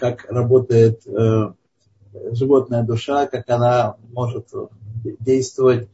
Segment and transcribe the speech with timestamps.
[0.00, 1.52] как работает э,
[2.32, 4.48] животная душа, как она может
[5.20, 5.88] действовать.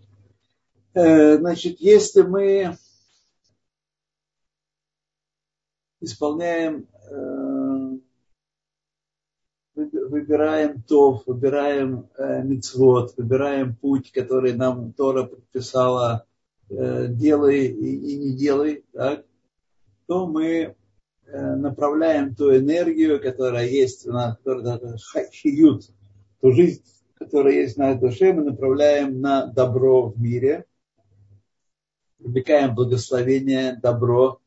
[0.94, 2.78] Э, значит, если мы
[6.00, 7.98] исполняем, э,
[9.74, 16.24] выбираем тов, выбираем э, мицвод, выбираем путь, который нам Тора предписала,
[16.70, 19.24] э, делай и не делай, так,
[20.06, 20.75] то мы
[21.32, 24.36] направляем ту энергию, которая есть у нас,
[25.32, 25.90] хиют,
[26.40, 26.82] ту жизнь,
[27.14, 30.66] которая есть нашей душе, мы направляем на добро в мире,
[32.18, 34.40] привлекаем благословение, добро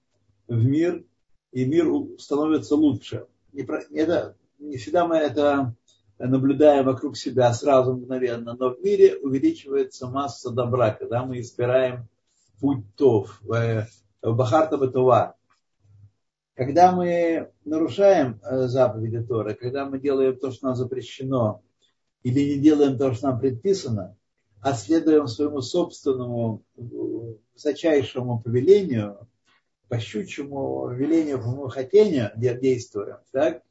[0.47, 1.03] в мир,
[1.51, 3.25] и мир становится лучше.
[3.53, 5.75] Это, не всегда мы это
[6.17, 12.07] наблюдаем вокруг себя сразу мгновенно, но в мире увеличивается масса добра, когда мы избираем
[12.59, 13.41] путь Тов,
[14.21, 15.35] Бахарта Батува.
[16.59, 21.61] Когда мы нарушаем э, заповеди Торы, когда мы делаем то, что нам запрещено,
[22.21, 24.17] или не делаем то, что нам предписано,
[24.59, 26.81] а следуем своему собственному э,
[27.53, 29.25] высочайшему повелению,
[29.87, 33.61] по щучьему велению, по моему хотению действуем, так,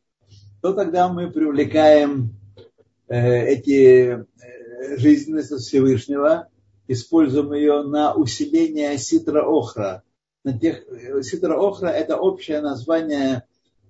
[0.63, 2.37] то тогда мы привлекаем
[3.09, 4.25] э, эти
[4.97, 6.49] жизненность Всевышнего,
[6.87, 10.03] используем ее на усиление ситра охра.
[10.45, 13.45] На тех, э, ситра охра это общее название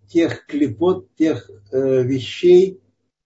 [0.09, 2.81] тех клепот, тех э, вещей,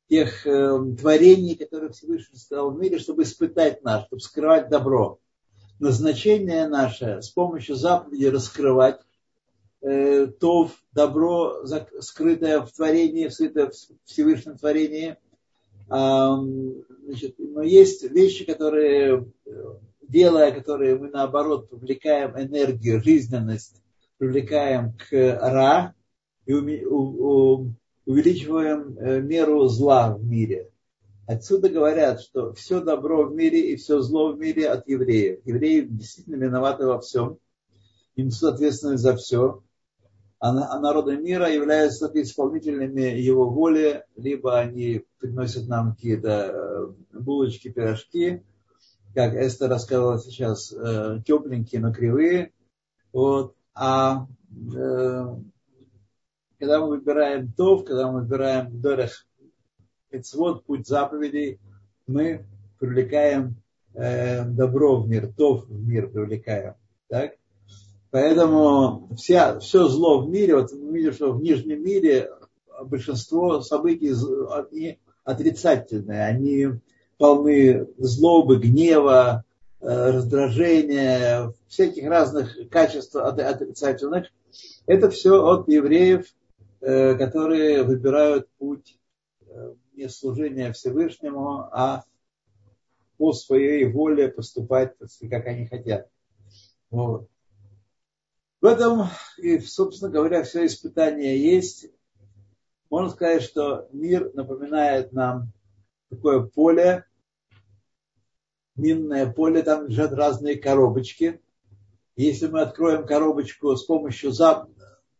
[0.08, 5.20] тех э, творений, которые Всевышний сказал в мире, чтобы испытать нас, чтобы скрывать добро
[5.82, 9.00] назначение наше с помощью заповеди раскрывать
[9.80, 11.64] э, то добро,
[12.00, 13.72] скрытое в творении, в
[14.04, 15.16] Всевышнем творении.
[15.88, 16.40] А,
[17.04, 19.26] значит, но есть вещи, которые,
[20.12, 23.82] делая, которые мы наоборот привлекаем энергию, жизненность,
[24.18, 25.94] привлекаем к ра
[26.44, 26.52] и
[28.04, 30.68] увеличиваем э, меру зла в мире.
[31.26, 35.40] Отсюда говорят, что все добро в мире и все зло в мире от евреев.
[35.46, 37.38] Евреи действительно виноваты во всем.
[38.16, 39.62] Им несут ответственность за все.
[40.40, 47.70] А, а народы мира являются исполнителями его воли, либо они приносят нам какие-то э, булочки,
[47.70, 48.42] пирожки,
[49.14, 52.52] как Эстер рассказала сейчас, э, тепленькие, но кривые.
[53.12, 53.54] Вот.
[53.74, 55.36] А э,
[56.58, 59.26] когда мы выбираем тов, когда мы выбираем дорех
[60.34, 61.58] вот путь заповедей,
[62.06, 62.44] мы
[62.78, 63.56] привлекаем
[63.94, 66.74] э, добро в мир, тов в мир привлекаем.
[67.08, 67.36] Так?
[68.10, 72.30] Поэтому вся, все зло в мире, вот мы видим, что в нижнем мире
[72.84, 74.12] большинство событий
[75.24, 76.68] отрицательные, они
[77.18, 79.44] полны злобы, гнева,
[79.80, 84.28] э, раздражения, всяких разных качеств отрицательных.
[84.86, 86.26] Это все от евреев,
[86.80, 88.98] э, которые выбирают путь
[89.46, 92.04] э, не служение Всевышнему, а
[93.18, 94.94] по своей воле поступать,
[95.30, 96.08] как они хотят.
[96.90, 97.28] Вот.
[98.60, 99.08] В этом,
[99.38, 101.86] и, собственно говоря, все испытание есть.
[102.90, 105.52] Можно сказать, что мир напоминает нам
[106.12, 107.04] такое поле,
[108.76, 111.40] минное поле, там лежат разные коробочки.
[112.16, 114.32] Если мы откроем коробочку с помощью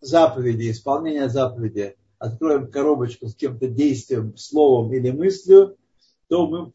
[0.00, 5.76] заповеди, исполнения заповеди, откроем коробочку с каким-то действием, словом или мыслью,
[6.28, 6.72] то мы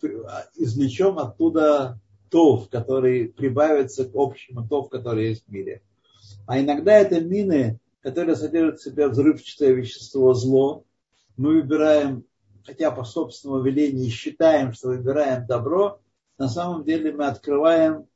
[0.56, 2.00] извлечем оттуда
[2.30, 5.82] тов, который прибавится к общему тов, который есть в мире.
[6.48, 10.84] А иногда это мины, которые содержат в себе взрывчатое вещество зло.
[11.38, 12.26] Мы выбираем,
[12.68, 16.02] хотя по собственному велению считаем, что выбираем добро,
[16.38, 18.08] на самом деле мы открываем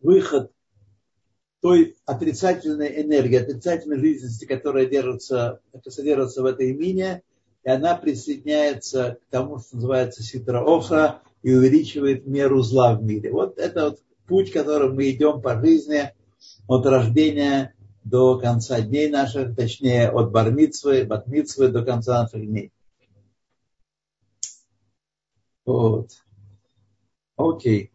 [0.00, 0.50] выход
[1.62, 7.22] той отрицательной энергии, отрицательной жизненности, которая держится, содержится в этой мине,
[7.62, 13.30] и она присоединяется к тому, что называется ситра охра, и увеличивает меру зла в мире.
[13.30, 16.12] Вот это вот путь, которым мы идем по жизни
[16.66, 22.73] от рождения до конца дней наших, точнее от бармитсвы, батмитсвы до конца наших дней.
[25.64, 26.10] Вот.
[27.36, 27.92] Окей.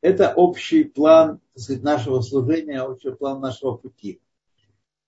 [0.00, 4.20] Это общий план так сказать, нашего служения, общий план нашего пути.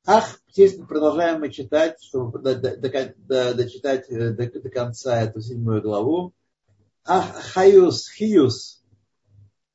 [0.04, 6.32] Ах, естественно, продолжаем мы читать, чтобы дочитать э, до, до, до конца эту седьмую главу.
[7.04, 8.82] Ах, хаюс, хиюс,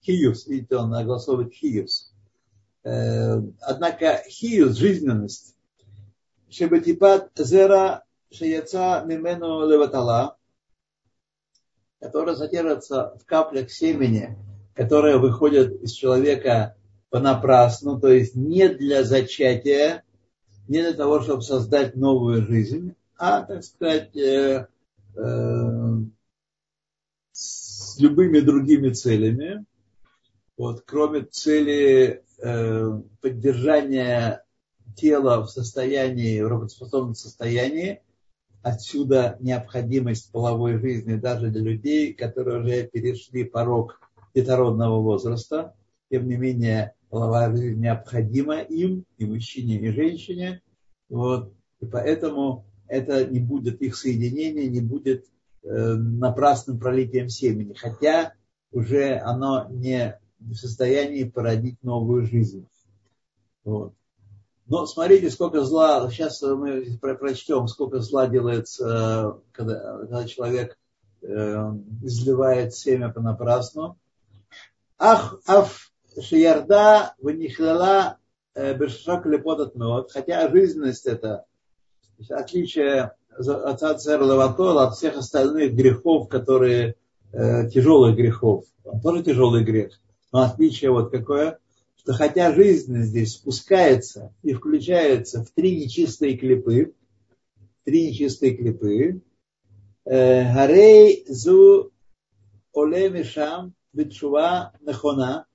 [0.03, 2.13] хиюс, видите, он огласовывает хиюс.
[2.83, 5.55] Э, однако хиюс, жизненность,
[6.49, 10.34] шебетипат зера шеяца мимену леватала,
[11.99, 14.37] которая содержится в каплях семени,
[14.73, 16.75] которые выходят из человека
[17.09, 20.03] понапрасну, то есть не для зачатия,
[20.67, 24.67] не для того, чтобы создать новую жизнь, а, так сказать, э,
[25.15, 25.93] э,
[27.31, 29.65] с любыми другими целями,
[30.57, 34.43] вот, кроме цели э, поддержания
[34.95, 38.01] тела в состоянии, в работоспособном состоянии,
[38.65, 44.01] отсюда необходимость половой жизни даже для людей, которые уже перешли порог
[44.33, 45.75] детородного возраста.
[46.09, 50.63] Тем не менее, половая жизнь необходима им, и мужчине, и женщине.
[51.09, 51.53] Вот.
[51.79, 55.27] И поэтому это не будет, их соединение не будет
[55.61, 57.73] э, напрасным пролитием семени.
[57.73, 58.33] Хотя
[58.71, 62.65] уже оно не в состоянии породить новую жизнь.
[63.63, 63.93] Вот.
[64.67, 70.77] Но смотрите, сколько зла, сейчас мы прочтем, сколько зла делается, когда, когда человек
[71.21, 71.71] э,
[72.01, 73.97] изливает семя понапрасну.
[74.97, 78.17] Ах, аф шиярда ванихлала
[78.55, 81.45] э, бешшок лепотат мед, хотя жизненность это
[82.29, 86.95] отличие от Лаватола от всех остальных грехов, которые
[87.33, 88.65] э, тяжелых грехов.
[88.83, 89.99] Он тоже тяжелый грех.
[90.31, 91.59] Но отличие вот какое,
[92.05, 96.93] что хотя жизнь здесь спускается и включается в три нечистые клипы,
[97.83, 99.23] три нечистые клипы,
[100.05, 101.91] э, Гарей зу
[102.73, 105.47] оле мишам битшува нахона,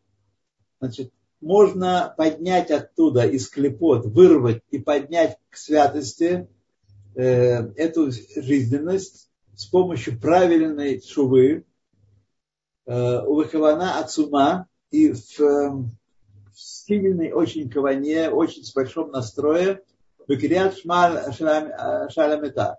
[0.80, 6.48] значит, можно поднять оттуда из клепот, вырвать и поднять к святости
[7.14, 7.22] э,
[7.76, 11.64] эту жизненность с помощью правильной шувы,
[12.86, 15.92] э, у Вахавана Ацума и в,
[16.90, 19.82] э, в сильной очень каване, очень с большим настрое,
[20.26, 22.78] в Кириат Шаламета.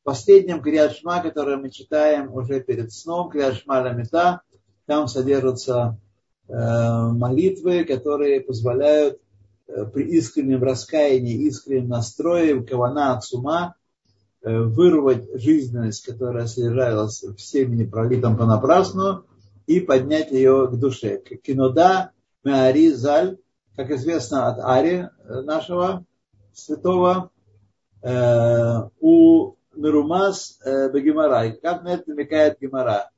[0.00, 4.42] В последнем Кириат Шма, который мы читаем уже перед сном, Кириат Шаламета,
[4.86, 5.98] там содержатся
[6.46, 9.18] Э, молитвы, которые позволяют
[9.66, 13.76] э, при искреннем раскаянии, искреннем настрое, кавана от ума,
[14.42, 19.24] э, вырвать жизненность, которая содержалась в семени, пролитом понапрасну,
[19.66, 21.22] и поднять ее к душе.
[21.42, 22.10] Кинода
[22.44, 23.38] Меари Заль,
[23.76, 26.04] как известно от Ари нашего
[26.52, 27.30] святого,
[28.02, 31.50] у Нерумас Бегемара.
[31.62, 33.10] Как на это намекает Гемара?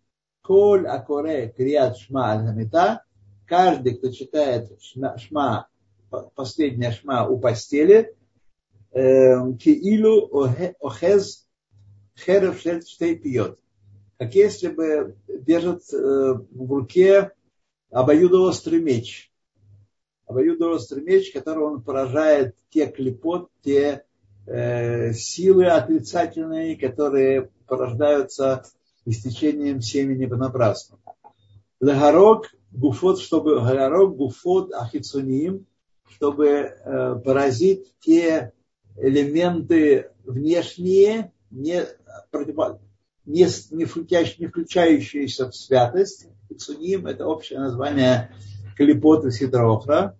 [0.43, 2.71] Коль акоре крият шма аль
[3.47, 5.69] каждый, кто читает шма,
[6.35, 8.15] последняя шма у постели,
[8.93, 10.49] эм, киилу
[10.81, 11.47] охез
[12.17, 13.59] херев штей пьет.
[14.19, 17.33] Как если бы держит э, в руке
[17.91, 19.33] обоюдоострый меч.
[20.27, 24.05] Обоюдоострый меч, который он поражает те клепот, те
[24.47, 28.65] э, силы отрицательные, которые порождаются
[29.05, 30.99] истечением семени понапрасну.
[31.81, 35.67] Лагарок гуфот, чтобы гарарок гуфот ахицуним,
[36.09, 38.53] чтобы э, поразить те
[38.97, 41.85] элементы внешние, не,
[43.27, 46.29] не, не, включающие, не включающиеся в святость.
[46.49, 48.31] Хицуним– это общее название
[48.77, 50.17] клепота сидрохра.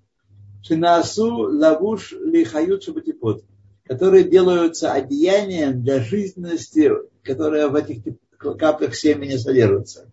[0.63, 3.45] Шинасу лавуш лихают шабатипот,
[3.85, 6.91] которые делаются одеянием для жизненности,
[7.23, 8.03] которая в этих
[8.39, 10.13] каплях семени содержится.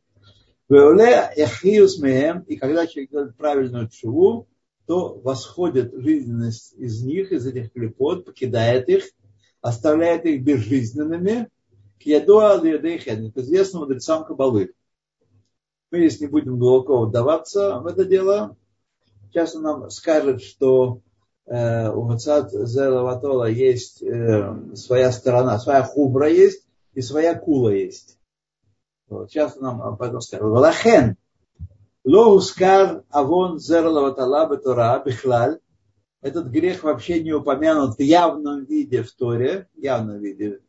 [0.70, 4.48] И когда человек делает правильную чуву,
[4.86, 9.06] то восходит жизненность из них, из этих клепот, покидает их,
[9.62, 11.48] оставляет их безжизненными,
[12.04, 14.74] к яду алиядейхен, к известным мудрецам Кабалы.
[15.92, 18.58] Мы здесь не будем глубоко вдаваться в это дело.
[19.30, 21.00] Сейчас он нам скажет, что
[21.46, 28.20] э, у Мацат Зелаватола есть э, своя сторона, своя хубра есть и своя кула есть.
[29.08, 30.50] Вот, сейчас нам поэтому скажем.
[30.50, 31.16] Валахен.
[32.04, 35.60] Ло ускар авон зерлаватала бетура бихлаль.
[36.22, 40.60] Этот грех вообще не упомянут в явном виде в Торе, в явном виде.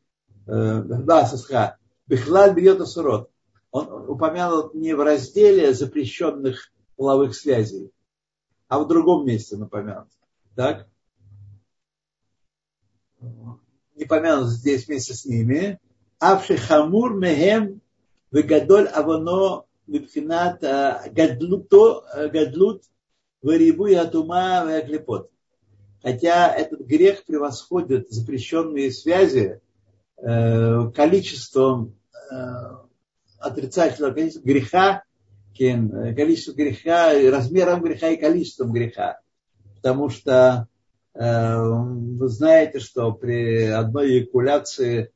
[0.46, 3.30] Э, да, ССК, Бехлаль бьет асурот.
[3.70, 7.90] Он упомянул не в разделе запрещенных половых связей,
[8.68, 10.08] а в другом месте напомянут.
[10.54, 10.86] Так?
[13.96, 15.80] Не помянут здесь вместе с ними.
[16.18, 17.80] Авши хамур мехем
[18.30, 20.62] вегадоль авано випхинат
[21.12, 22.86] גדלותו, גדלות
[23.44, 25.30] וריבוי הטומאה והקליפות.
[26.02, 29.60] Хотя этот грех превосходит запрещенные связи
[30.16, 31.94] количеством
[32.30, 32.37] э,
[33.38, 35.04] отрицательного количества греха,
[35.56, 39.21] количество греха, размером греха и количеством греха.
[39.76, 40.68] Потому что
[41.14, 45.11] э, вы знаете, что при одной эякуляции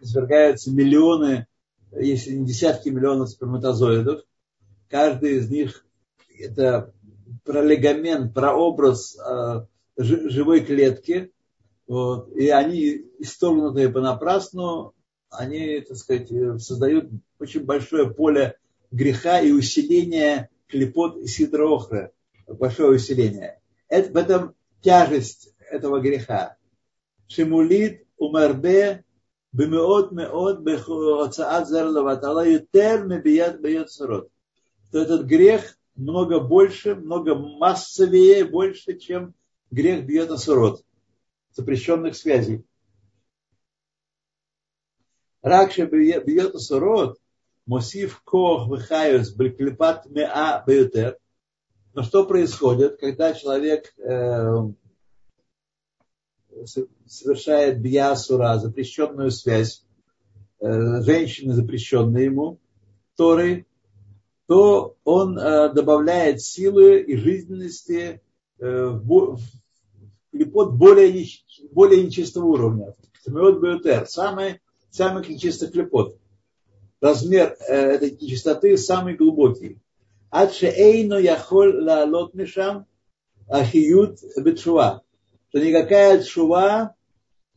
[0.00, 1.46] извергаются миллионы,
[1.92, 4.22] если не десятки миллионов сперматозоидов.
[4.88, 5.86] Каждый из них
[6.38, 6.92] это
[7.44, 11.32] пролегамент, прообраз э, живой клетки.
[11.92, 14.94] Вот, и они исторгнутые понапрасну,
[15.28, 18.56] они, так сказать, создают очень большое поле
[18.90, 22.12] греха и усиления клепот и сидроохра,
[22.46, 23.60] большое усиление.
[23.88, 26.56] Это, в этом тяжесть этого греха.
[27.28, 29.04] Шимулит умербе
[29.52, 34.30] бемеот меот бехоцаат зер лаватала ютер мебият бьет сорот.
[34.92, 39.34] То этот грех много больше, много массовее, больше, чем
[39.70, 40.86] грех бьет асурот,
[41.52, 42.64] запрещенных связей.
[45.42, 47.18] Ракша бьет асурот,
[47.66, 51.18] мосив кох вихаюс бриклепат меа бьютер.
[51.94, 54.72] Но что происходит, когда человек э,
[57.06, 59.84] совершает бьясура, запрещенную связь,
[60.60, 62.58] э, женщины, запрещенные ему,
[63.16, 63.66] Торы,
[64.46, 68.22] то он э, добавляет силы и жизненности
[68.58, 69.38] э, в,
[70.32, 71.26] клепот более,
[71.70, 72.94] более нечистого уровня.
[73.24, 74.60] Тмеот Беутер, самый,
[74.90, 76.18] самый нечистый клепот.
[77.00, 79.78] Размер э, этой нечистоты самый глубокий.
[80.30, 82.86] Адше эйно яхоль лаалот мишам
[83.48, 85.02] ахиют бетшува.
[85.50, 86.94] Что никакая тшува,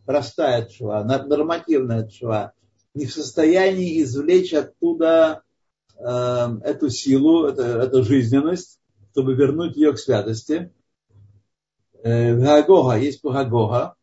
[0.05, 2.53] простая тшува, нормативная тшува,
[2.94, 5.44] не в состоянии извлечь оттуда
[5.98, 8.79] э, эту силу, эту, эту жизненность,
[9.12, 10.74] чтобы вернуть ее к святости.
[12.05, 13.95] Гагога, есть по Гагога,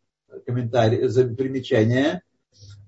[0.44, 2.22] комментарий, примечание.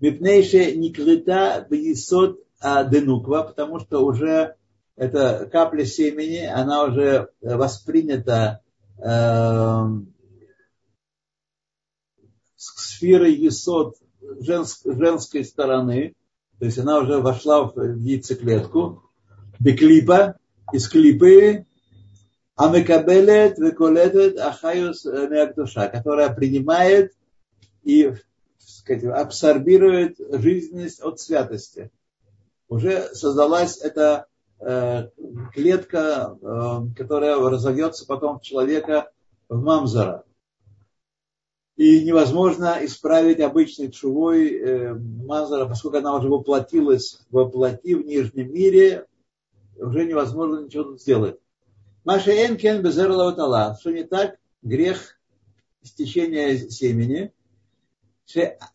[0.01, 4.57] Мипнейше никлыта бьесот денуква, потому что уже
[4.97, 8.61] эта капля семени, она уже воспринята
[8.99, 9.85] э,
[12.57, 13.97] сферой есот
[14.41, 16.15] женской стороны,
[16.59, 19.11] то есть она уже вошла в яйцеклетку,
[19.61, 20.39] беклипа,
[20.73, 21.67] из клипы,
[22.57, 27.13] Амекабелет веколетет ахаюс меагдуша, которая принимает
[27.83, 28.15] и
[28.59, 31.91] сказать, абсорбирует жизненность от святости.
[32.69, 34.27] Уже создалась эта
[34.61, 35.09] э,
[35.53, 39.11] клетка, э, которая разовьется потом в человека
[39.49, 40.25] в мамзара.
[41.77, 49.07] И невозможно исправить обычной чувой э, мамзара, поскольку она уже воплотилась, воплоти в нижнем мире,
[49.77, 51.39] уже невозможно ничего тут сделать.
[52.05, 53.77] Маша Энкен Безерлаутала.
[53.81, 54.37] Что не так?
[54.63, 55.19] Грех
[55.83, 57.33] стечения семени.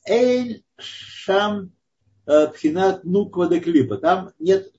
[0.06, 1.72] Эйн Шам
[2.26, 3.98] э, Пхинат Нуква де Клипа.
[3.98, 4.74] Там нет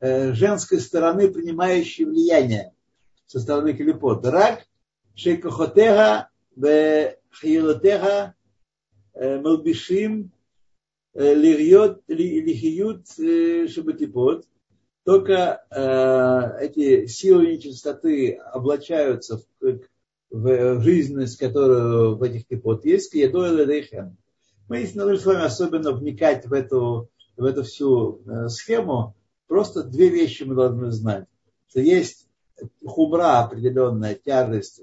[0.00, 2.74] э, женской стороны, принимающей влияние
[3.26, 4.26] со стороны клипот.
[4.26, 4.66] Рак
[5.14, 6.30] Шейкохотега
[7.40, 8.34] Хилотега
[9.14, 10.32] э, Малбишим
[11.14, 12.02] Лихиют
[13.70, 14.46] Шабатипот
[15.04, 19.80] только э, эти силы нечистоты облачаются в, в,
[20.30, 23.12] в жизненность, которая в этих кипот есть,
[24.68, 29.16] мы не должны с вами особенно вникать в эту, в эту всю э, схему.
[29.48, 31.26] Просто две вещи мы должны знать.
[31.68, 32.28] Что есть
[32.86, 34.82] хубра, определенная тяжесть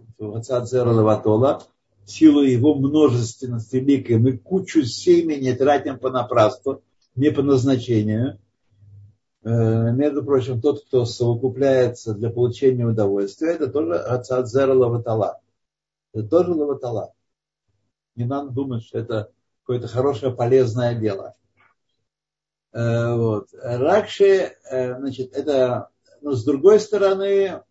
[1.03, 1.63] Ватола,
[2.05, 4.17] силу его множественности великой.
[4.17, 6.81] Мы кучу семени тратим понапрасну,
[7.15, 8.39] не по назначению
[9.43, 15.39] между прочим, тот, кто совокупляется для получения удовольствия, это тоже ацадзера лаватала.
[16.13, 17.13] Это тоже лаватала.
[18.15, 19.31] Не надо думать, что это
[19.61, 21.35] какое-то хорошее, полезное дело.
[22.73, 23.47] Э, вот.
[23.53, 25.89] Ракши, э, значит, это,
[26.21, 27.63] но с другой стороны,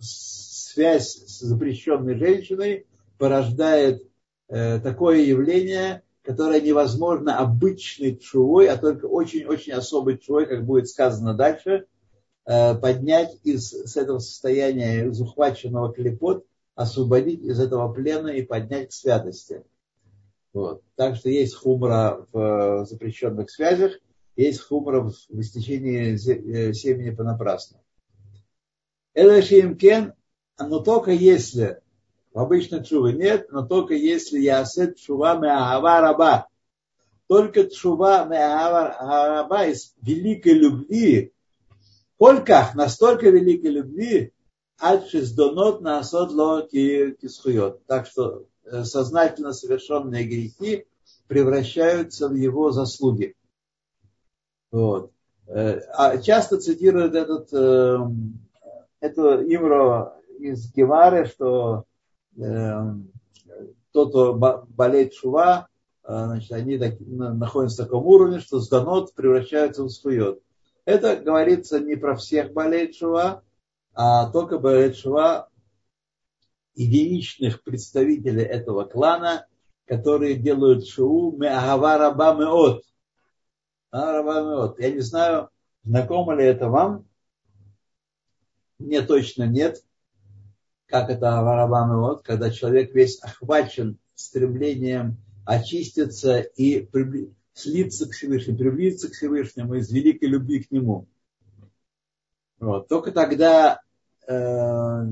[0.00, 2.86] связь с запрещенной женщиной
[3.16, 4.02] порождает
[4.48, 11.86] такое явление, которая невозможно обычной чувой, а только очень-очень особой чувой, как будет сказано дальше,
[12.46, 18.92] э, поднять из с этого состояния захваченного клепот, освободить из этого плена и поднять к
[18.92, 19.64] святости.
[20.52, 20.82] Вот.
[20.96, 23.92] Так что есть хумра в запрещенных связях,
[24.36, 27.78] есть хумра в истечении э, семени понапрасну.
[29.14, 30.14] Это шиемкен,
[30.58, 31.80] но только если
[32.32, 36.48] в обычной чуве нет, но только если я сет чува меагава раба.
[37.26, 38.96] Только чува меагава
[39.28, 41.32] раба из великой любви,
[42.18, 44.32] только настолько великой любви,
[44.78, 47.84] адшис донот на асот кисхует.
[47.86, 50.86] Так что э, сознательно совершенные грехи
[51.26, 53.34] превращаются в его заслуги.
[54.70, 55.12] Вот.
[55.48, 57.98] Э, а часто цитируют этот, э,
[59.00, 61.91] эту имро из Гевары, что Эм,
[62.36, 65.68] тот, кто болеет шува,
[66.04, 70.40] э, значит, они так, находятся в таком уровне, что сданот превращается в сует.
[70.84, 73.42] Это говорится не про всех болеет шува,
[73.94, 75.48] а только болеет шува
[76.74, 79.46] единичных представителей этого клана,
[79.86, 82.82] которые делают шоу меагавараба меот.
[83.92, 85.50] Я не знаю,
[85.84, 87.06] знакомо ли это вам.
[88.78, 89.84] Мне точно нет.
[90.92, 96.86] Как это авараба меот, когда человек весь охвачен стремлением очиститься и
[97.54, 101.08] слиться к Всевышнему, приблизиться к Всевышнему из великой любви к Нему.
[102.60, 102.88] Вот.
[102.88, 103.80] Только тогда
[104.28, 105.02] э,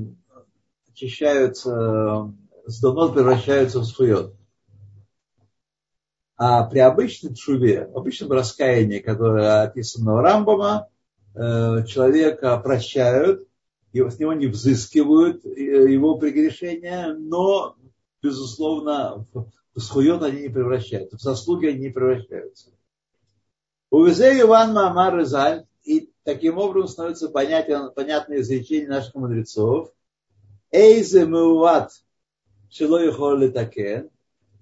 [0.91, 2.31] очищаются,
[2.67, 4.35] сдонот превращаются в сует.
[6.37, 10.89] А при обычной чуве, обычном раскаянии, которое описано у Рамбама,
[11.33, 13.47] э, человека прощают,
[13.93, 17.75] его, с него не взыскивают э, его прегрешения, но,
[18.21, 22.71] безусловно, в схует они не превращаются, в заслуги они не превращаются.
[23.89, 29.91] Увезе Иван Мамар Резаль, и таким образом становится понятен, понятное изречение наших мудрецов.
[30.71, 31.91] Эйзе меуват
[32.69, 34.09] шилой такен.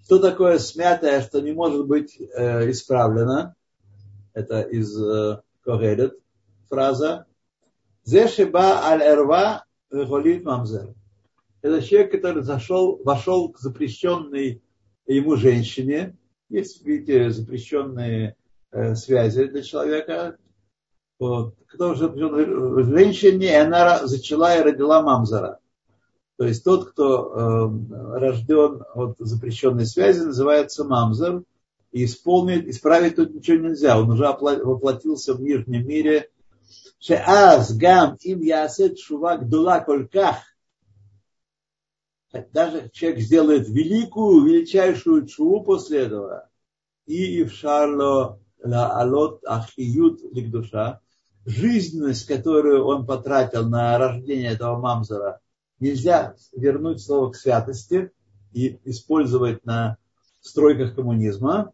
[0.03, 3.55] Что такое смятое, что не может быть э, исправлено?
[4.33, 6.17] Это из э, Когелет
[6.67, 7.27] фраза.
[8.09, 10.95] Зешиба аль эрва вехолит мамзер.
[11.61, 14.63] Это человек, который зашел, вошел к запрещенной
[15.05, 16.17] ему женщине.
[16.49, 18.35] Есть, видите, запрещенные
[18.71, 20.37] э, связи для человека.
[21.19, 21.53] Вот.
[21.67, 22.11] Кто же
[22.83, 25.59] женщине, и она зачала и родила мамзара.
[26.37, 31.43] То есть тот, кто э, рожден от запрещенной связи, называется мамзар.
[31.91, 33.99] И исправить тут ничего нельзя.
[33.99, 36.31] Он уже воплотился в нижнем мире.
[36.99, 40.37] Шеаз гам им ясет шувак дула кольках
[42.51, 46.49] даже человек сделает великую, величайшую чуву после этого,
[47.05, 51.01] и в шарло ла алот ахиют душа,
[51.45, 55.39] жизненность, которую он потратил на рождение этого мамзара,
[55.79, 58.11] нельзя вернуть слово к святости
[58.51, 59.97] и использовать на
[60.41, 61.73] стройках коммунизма.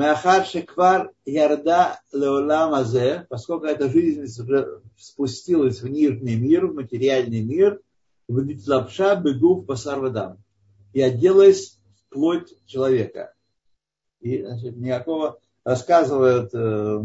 [0.00, 7.80] Махар квар ярда леоламазе, поскольку эта уже спустилась в нижний мир, в материальный мир–
[8.66, 10.38] лапша бегу басар вадам.
[10.94, 13.34] И оделась плоть человека.
[14.20, 17.04] И значит, никакого рассказывают э,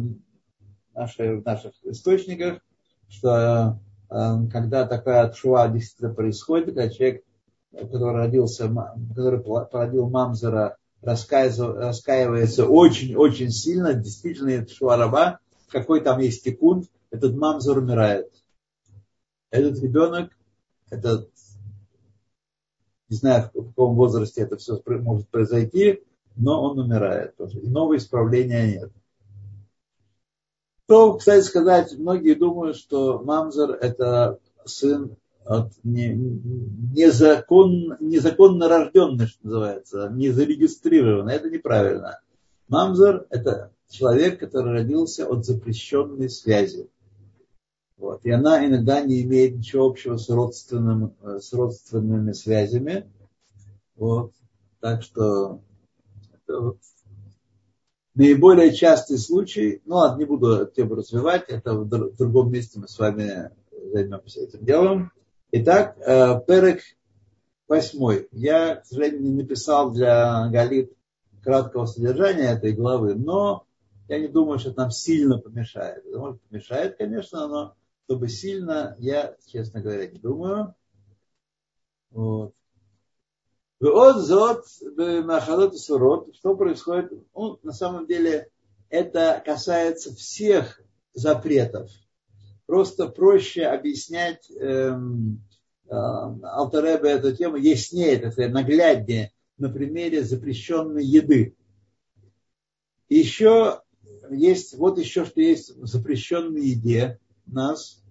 [0.93, 2.62] наши, в наших источниках,
[3.10, 3.78] что
[4.10, 4.15] э,
[4.50, 7.26] когда такая отшуа действительно происходит, когда человек,
[7.74, 8.72] который родился,
[9.10, 15.39] который породил Мамзера, раскаивается очень-очень сильно, действительно это шуараба,
[15.70, 18.32] какой там есть секунд, этот Мамзер умирает.
[19.52, 20.32] Этот ребенок
[20.89, 21.28] это
[23.10, 26.02] не знаю, в каком возрасте это все может произойти,
[26.36, 27.60] но он умирает тоже.
[27.60, 28.91] И нового исправления нет.
[30.88, 39.45] То, кстати сказать, многие думают, что Мамзер это сын от не, незакон, незаконно рожденный, что
[39.45, 41.36] называется, не зарегистрированный.
[41.36, 42.19] Это неправильно.
[42.67, 46.89] Мамзер это человек, который родился от запрещенной связи.
[47.97, 48.25] Вот.
[48.25, 53.08] И она иногда не имеет ничего общего с, родственным, с родственными связями.
[53.95, 54.34] Вот.
[54.79, 55.62] Так что
[56.34, 56.77] это вот
[58.15, 62.97] наиболее частый случай, ну ладно, не буду тему развивать, это в другом месте мы с
[62.97, 63.51] вами
[63.91, 65.12] займемся этим делом.
[65.58, 66.82] Итак, э, Перек
[67.70, 68.28] восьмой.
[68.34, 70.91] Я, к сожалению, не написал для Галит
[71.41, 73.65] краткого содержания этой главы, но
[74.10, 76.06] я не думаю, что это нам сильно помешает.
[76.06, 80.76] Это может помешает, конечно, но чтобы сильно, я, честно говоря, не думаю.
[82.10, 82.54] Вот.
[83.80, 84.65] Вот зод
[85.24, 87.13] махалот и сурот, что происходит?
[87.34, 88.50] Ну, на самом деле,
[88.89, 90.82] это касается всех
[91.13, 91.89] запретов.
[92.65, 95.44] Просто проще объяснять эм,
[95.89, 101.56] Алтаребе эту тему яснее, так сказать, нагляднее на примере запрещенной еды.
[103.08, 103.82] Еще
[104.30, 108.02] есть, вот еще что есть в запрещенной еде нас,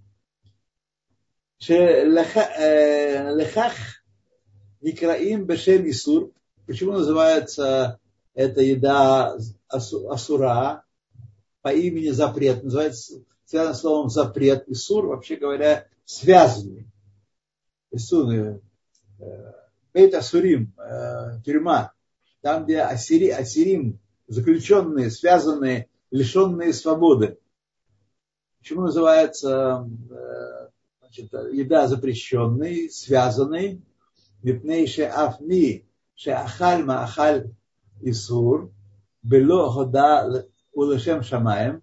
[1.67, 2.45] лехах
[4.81, 6.31] Никраим Бешем Исур.
[6.67, 7.99] Почему называется
[8.35, 9.37] эта еда
[9.69, 10.85] асура
[11.63, 12.63] по имени запрет?
[12.63, 14.69] Называется связано словом запрет.
[14.69, 16.87] Исур, вообще говоря, связанный.
[17.95, 18.59] Исур, э,
[19.93, 21.93] Бейт Асурим, э, тюрьма,
[22.41, 27.39] там, где асири, асирим, заключенные, связанные, лишенные свободы.
[28.59, 30.69] Почему называется э,
[31.01, 33.83] значит, еда запрещенной, связанной?
[34.43, 37.51] Мипнейше афми, шеахаль маахаль
[38.03, 38.73] исур,
[39.23, 41.83] бело хода улешем шамаем.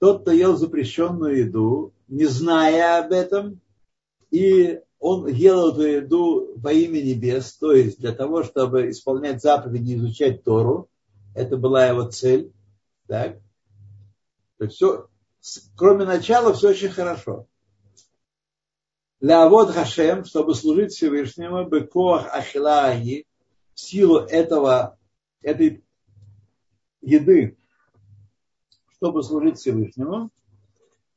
[0.00, 3.60] Тот, кто ел запрещенную еду, не зная об этом,
[4.30, 9.96] и он ел эту еду во имя небес, то есть для того, чтобы исполнять заповеди
[9.96, 10.88] изучать Тору.
[11.34, 12.54] Это была его цель.
[13.06, 13.38] Так?
[14.56, 15.10] То есть все,
[15.76, 17.46] кроме начала, все очень хорошо.
[19.20, 23.26] Лавод Хашем, чтобы служить Всевышнему, Бекоах Ахилаи,
[23.74, 24.96] в силу этого,
[25.42, 25.84] этой
[27.02, 27.58] еды,
[28.94, 30.30] чтобы служить Всевышнему.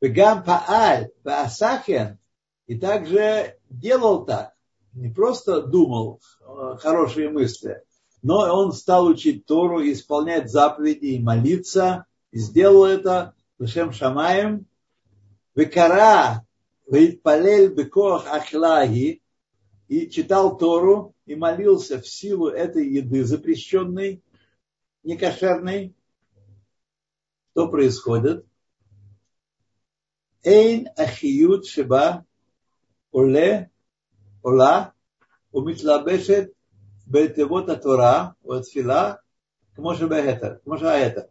[0.01, 2.19] Бегам Пааль, Баасахен,
[2.65, 4.53] и также делал так,
[4.93, 7.83] не просто думал э, хорошие мысли,
[8.21, 14.65] но он стал учить Тору, исполнять заповеди и молиться, и сделал это Лешем Шамаем,
[15.55, 16.45] Векара,
[16.87, 19.21] Вейтпалель Бекоах Ахлаги,
[19.87, 24.21] и читал Тору, и молился в силу этой еды запрещенной,
[25.03, 25.95] некошерной.
[27.51, 28.45] Что происходит?
[30.43, 32.26] Эйн ахиют шеба
[33.11, 33.71] Оле,
[34.43, 34.93] Ола,
[35.51, 36.53] Умитлабешет,
[37.05, 39.21] Бельтевота Тора, Отфила,
[39.75, 41.29] Кмошебехета, Кмошаэта.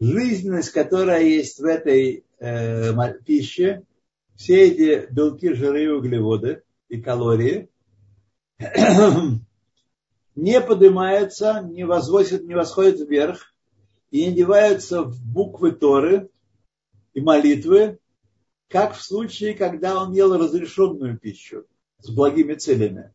[0.00, 3.84] Жизненность, которая есть в этой э, пище,
[4.34, 7.68] все эти белки, жиры, углеводы и калории
[10.34, 13.54] не поднимаются, не возводят, не восходят вверх
[14.10, 16.30] и не деваются в буквы Торы
[17.12, 17.98] и молитвы,
[18.70, 21.66] как в случае, когда он ел разрешенную пищу
[21.98, 23.12] с благими целями.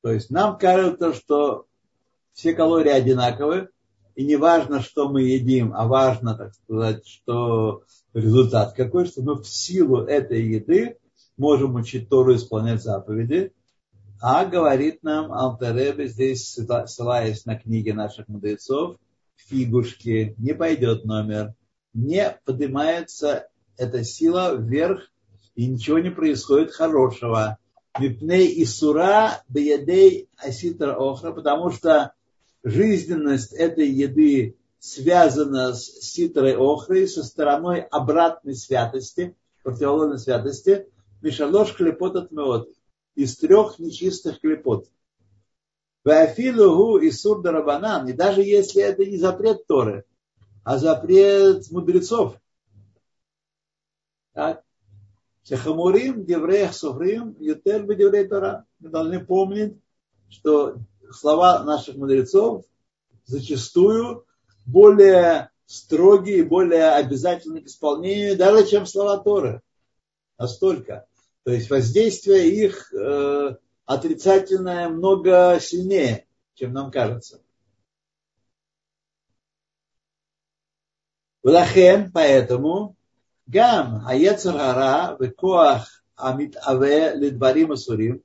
[0.00, 1.66] То есть нам кажется, что
[2.32, 3.68] все калории одинаковы,
[4.14, 7.82] и не важно, что мы едим, а важно, так сказать, что
[8.14, 10.96] результат какой, что мы в силу этой еды
[11.36, 13.52] можем учить Тору исполнять заповеди,
[14.20, 16.48] а говорит нам Алтаребе здесь,
[16.86, 18.98] ссылаясь на книги наших мудрецов,
[19.36, 21.54] фигушки, не пойдет номер,
[21.98, 25.10] не поднимается эта сила вверх,
[25.54, 27.58] и ничего не происходит хорошего.
[27.98, 32.12] Мипней и сура беядей аситра охра, потому что
[32.62, 39.34] жизненность этой еды связана с ситрой охрой, со стороной обратной святости,
[39.64, 40.86] противоположной святости,
[41.22, 42.68] мишалош клепот от меот,
[43.16, 44.86] из трех нечистых клепот.
[46.04, 50.04] Вафилугу и сурда рабанан, и даже если это не запрет Торы,
[50.68, 52.36] а запрет мудрецов.
[54.34, 54.62] Так?
[55.42, 58.66] Шехамурим, Деврех, Сухрим, Ютер, Деврей Тора.
[58.78, 59.78] Мы должны помнить,
[60.28, 60.76] что
[61.10, 62.66] слова наших мудрецов
[63.24, 64.26] зачастую
[64.66, 69.62] более строгие, более обязательны к исполнению, даже чем слова Торы.
[70.36, 71.06] Настолько.
[71.44, 77.40] То есть воздействие их э, отрицательное много сильнее, чем нам кажется.
[81.42, 82.96] Влахен, поэтому,
[83.46, 88.22] гам аяцарара векоах амитаве лидварим асурим,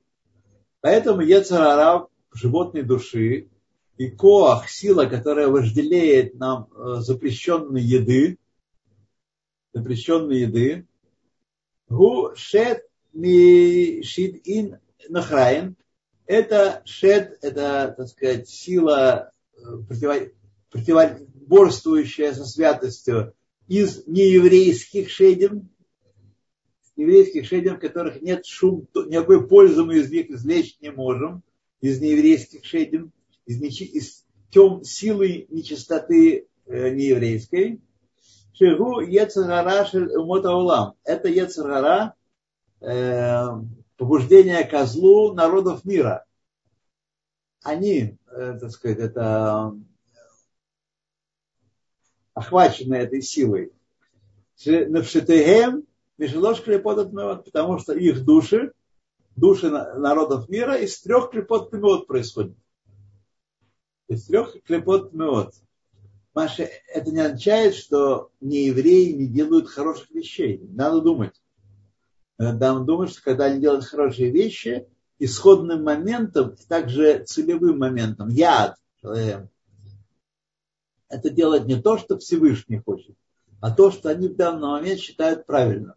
[0.80, 3.48] поэтому яцарара животной души
[3.96, 8.38] и коах, сила, которая вожделеет нам э, запрещенной еды,
[9.72, 10.86] запрещенной еды,
[11.88, 15.76] гу шет ми шид ин нахраин,
[16.26, 19.60] это шед, это, так сказать, сила э,
[21.44, 23.34] противоборствующая со святостью
[23.68, 25.68] из нееврейских шедим,
[26.96, 31.42] еврейских шедим, в которых нет шум, никакой пользы мы из них извлечь не можем–
[31.84, 33.12] из нееврейских шедим,
[33.44, 37.82] из, нечи, из тем, силы нечистоты э, нееврейской.
[38.54, 39.86] Шигу Ецарара
[40.18, 40.94] Умотаулам.
[41.04, 42.14] Это Ецарара
[42.80, 43.48] э,
[43.98, 46.24] побуждение козлу народов мира.
[47.62, 49.76] Они, э, так сказать, это
[52.34, 53.72] охвачены этой силой.
[57.44, 58.72] Потому что их души
[59.36, 62.56] души народов мира из трех клепот меот происходит.
[64.08, 65.54] Из трех клепот меот.
[66.34, 70.60] Маша, это не означает, что не евреи не делают хороших вещей.
[70.72, 71.40] Надо думать.
[72.38, 78.76] Надо думать, что когда они делают хорошие вещи, исходным моментом, также целевым моментом, яд,
[81.08, 83.16] это делать не то, что Всевышний хочет,
[83.60, 85.94] а то, что они в данный момент считают правильным.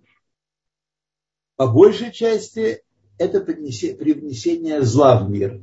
[1.55, 2.83] По большей части
[3.17, 5.61] это привнесение зла в мир.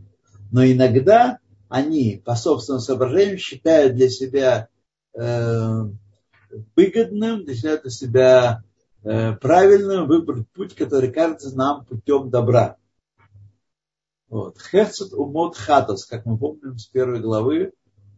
[0.51, 4.69] Но иногда они по собственным соображениям считают для себя
[5.15, 5.81] э,
[6.77, 8.65] выгодным, себя, для себя
[9.03, 12.77] э, правильным выбрать путь, который кажется нам путем добра.
[14.29, 14.59] Вот.
[14.61, 17.73] Хецет умот хатос, как мы помним с первой главы,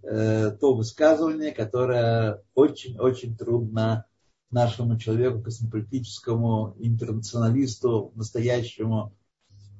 [0.09, 4.07] то высказывание, которое очень-очень трудно
[4.51, 9.13] нашему человеку, космополитическому, интернационалисту, настоящему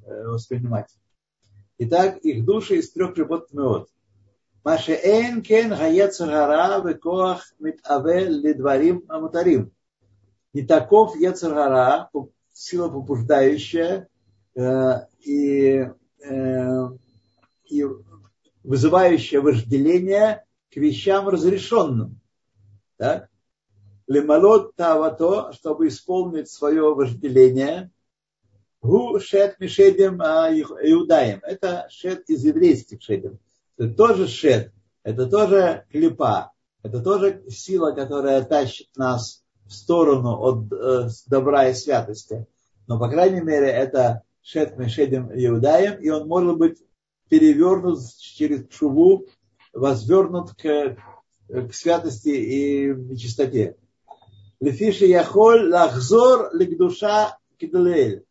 [0.05, 0.89] э, воспринимать.
[1.79, 3.89] Итак, их души из трех работ меот.
[4.63, 9.71] Маше эйн кен гаяцарара векоах митаве лидварим амутарим.
[10.53, 12.09] Не таков яцарара,
[12.51, 14.07] сила побуждающая
[14.55, 15.87] э, и,
[16.23, 16.89] э,
[17.65, 17.85] и
[18.67, 22.19] вызывающая вожделение к вещам разрешенным.
[22.97, 23.29] Так?
[24.07, 27.91] Лемалот тавато, чтобы исполнить свое вожделение,
[28.81, 31.39] гу шет мишедем иудаем.
[31.43, 33.39] Это шет из еврейских шедем.
[33.77, 36.51] Это тоже шет, это тоже клепа,
[36.83, 42.45] это тоже сила, которая тащит нас в сторону от э, добра и святости.
[42.87, 46.81] Но, по крайней мере, это шет мишедем иудаем, и он может быть
[47.29, 49.25] перевернут через шуву,
[49.73, 50.97] возвернут к,
[51.47, 53.75] к святости и чистоте.
[54.59, 58.25] Лефиши яхоль лахзор ликдуша кидлель.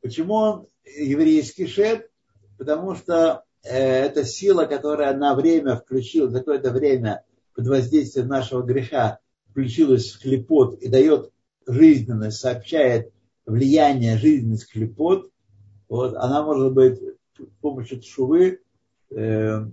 [0.00, 2.10] Почему он еврейский шет?
[2.58, 8.62] Потому что э, это сила, которая на время включилась, за какое-то время под воздействием нашего
[8.62, 9.18] греха
[9.50, 11.30] включилась в клепот и дает
[11.66, 13.12] жизненность, сообщает
[13.44, 15.30] влияние жизненность клепот,
[15.88, 16.98] вот, она может быть
[17.60, 18.60] помощью шувы
[19.10, 19.14] э,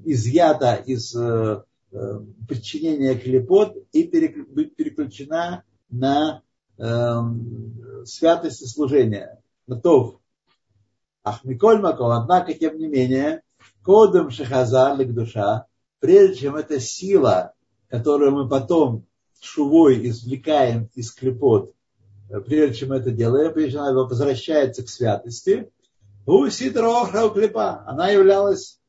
[0.06, 4.04] изъята из э, э, подчинения клепот и
[4.50, 6.42] быть переключена на
[6.78, 7.14] э,
[8.06, 10.20] святость и служение, на тов.
[11.24, 13.42] Ах, Миколь Макол, однако, тем не менее,
[13.84, 15.66] кодом шахазар душа,
[16.00, 17.54] прежде чем эта сила,
[17.88, 19.06] которую мы потом
[19.42, 21.74] шувой извлекаем из клепот,
[22.30, 25.72] э, прежде чем это делаем, прежде чем она возвращается к святости,
[26.26, 28.80] у Сидра клепа, она являлась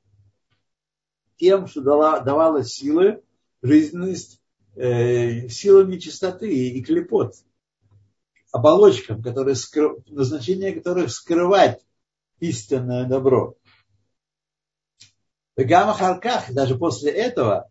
[1.36, 3.22] тем, что дала, давала силы,
[3.62, 4.40] жизненность
[4.76, 7.34] э, силам нечистоты и клепот,
[8.52, 10.02] оболочкам, которые скры...
[10.08, 11.84] назначение которых скрывать
[12.40, 13.56] истинное добро.
[15.56, 17.70] В Гамахарках, даже после этого,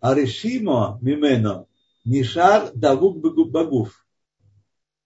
[0.00, 1.66] Аришимо Мимено
[2.04, 3.18] Нишар Давук
[3.50, 4.06] Багуф.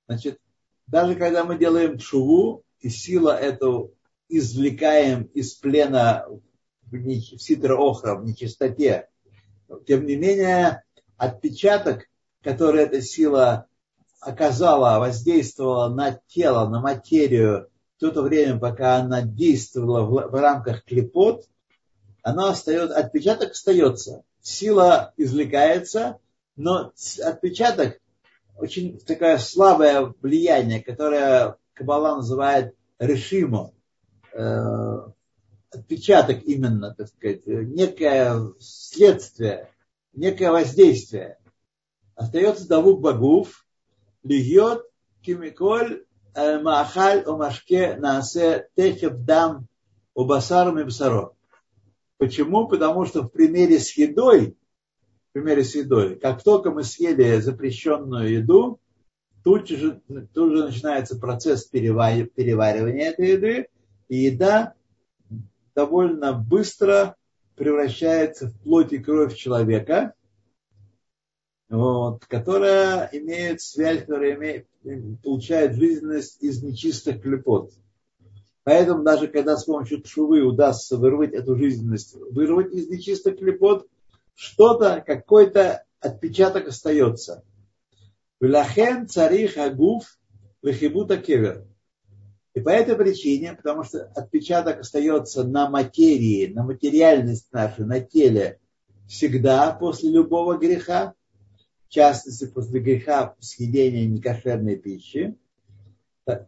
[0.06, 0.38] Значит,
[0.86, 3.94] даже когда мы делаем чуву, и сила эту
[4.28, 6.26] извлекаем из плена
[6.90, 9.08] в ситра охра, в нечистоте,
[9.86, 10.82] тем не менее,
[11.16, 12.08] отпечаток,
[12.42, 13.66] который эта сила
[14.20, 20.84] оказала, воздействовала на тело, на материю в то время, пока она действовала в, в рамках
[20.84, 21.46] клепот,
[22.22, 24.24] она остается, отпечаток остается.
[24.40, 26.18] Сила извлекается,
[26.56, 26.92] но
[27.24, 28.00] отпечаток
[28.56, 33.72] очень такое слабое влияние, которое Кабала называет решимо,
[34.32, 34.98] э,
[35.70, 39.70] отпечаток именно, так сказать, некое следствие,
[40.12, 41.38] некое воздействие.
[42.14, 43.66] Остается давук багуф,
[44.22, 44.82] льет
[45.22, 46.04] кимиколь
[46.34, 49.66] э, маахаль омашке наасе техев дам
[50.14, 51.34] убасар мибсаро.
[52.18, 52.68] Почему?
[52.68, 54.56] Потому что в примере с едой,
[55.30, 58.78] в примере с едой, как только мы съели запрещенную еду,
[59.44, 60.00] тут же,
[60.32, 63.68] тут же начинается процесс переваривания этой еды,
[64.08, 64.74] и еда
[65.74, 67.16] довольно быстро
[67.56, 70.14] превращается в плоть и кровь человека,
[71.68, 74.66] вот, которая имеет связь, которая имеет,
[75.22, 77.72] получает жизненность из нечистых клепот.
[78.64, 83.88] Поэтому даже когда с помощью шувы удастся вырвать эту жизненность, вырвать из нечистых клепот,
[84.34, 87.42] что-то, какой-то отпечаток остается.
[88.42, 90.18] Вилахен царих агуф
[90.62, 91.64] вехибута кевер.
[92.54, 98.58] И по этой причине, потому что отпечаток остается на материи, на материальность нашей, на теле
[99.06, 101.14] всегда после любого греха,
[101.86, 105.36] в частности после греха съедения некошерной пищи,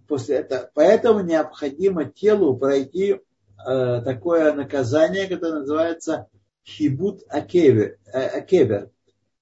[0.08, 6.26] после этого, поэтому необходимо телу пройти э, такое наказание, которое называется
[6.66, 8.90] хибут акевер, э, акевер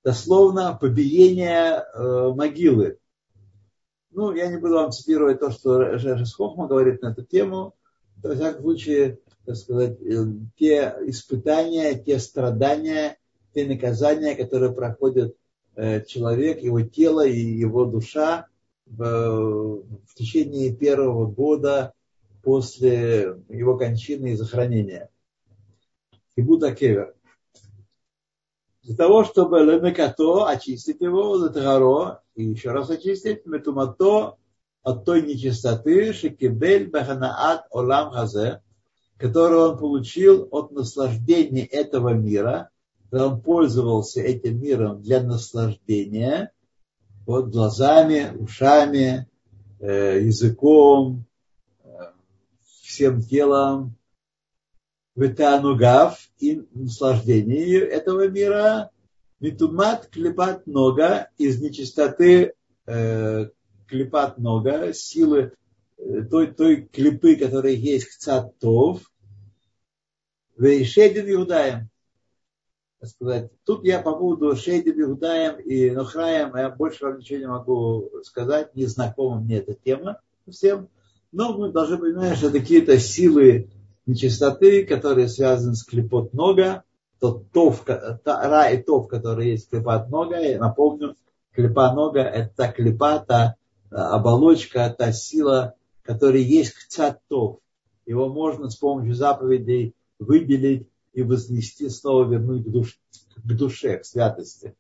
[0.04, 2.98] дословно побиение э, могилы.
[4.10, 7.74] Ну, я не буду вам цитировать то, что Жежес Хохма говорит на эту тему.
[8.22, 10.24] Во всяком случае, так сказать, э,
[10.58, 13.16] те испытания, те страдания,
[13.54, 15.36] те наказания, которые проходит
[15.76, 18.46] э, человек, его тело и его душа
[18.86, 21.94] в, в течение первого года
[22.42, 25.08] после его кончины и захоронения.
[26.34, 27.14] Кибуда Кевер
[28.82, 34.36] для того, чтобы ленекато очистить его, летгаро, и еще раз очистить, метумато
[34.82, 38.60] от той нечистоты, шекибель баханаат олам хазе,
[39.18, 42.70] которую он получил от наслаждения этого мира,
[43.08, 46.50] когда он пользовался этим миром для наслаждения,
[47.24, 49.28] вот глазами, ушами,
[49.78, 51.24] э, языком,
[51.84, 51.88] э,
[52.82, 53.94] всем телом,
[55.14, 58.90] витанугав и наслаждение этого мира,
[59.40, 62.54] митумат клепат нога из нечистоты
[62.86, 63.48] э,
[63.86, 65.52] клепат нога, силы
[65.98, 69.02] э, той, той клипы, которая есть в цатов,
[70.56, 71.88] вейшедин иудаем.
[73.04, 73.50] Сказать.
[73.64, 78.76] Тут я по поводу Шейдин Иудаем и Нохраем, я больше вам ничего не могу сказать,
[78.76, 80.88] не знакома мне эта тема всем,
[81.32, 83.70] но мы должны понимать, что какие-то силы
[84.06, 86.84] нечистоты, которые связаны с клепот нога,
[87.20, 91.16] тот тов, та, ра и тов, который есть клепат нога, я напомню,
[91.52, 93.56] клепа нога это та клепа, та
[93.90, 97.60] оболочка, та сила, которая есть к тов.
[98.06, 102.96] Его можно с помощью заповедей выделить и вознести, снова вернуть к душе,
[103.36, 104.74] к, душе, к святости.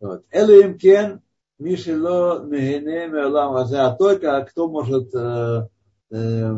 [0.00, 0.24] Вот.
[0.30, 1.22] Элоим кен
[1.58, 5.68] Мишело Мегене Меолам А только кто может э,
[6.10, 6.54] э,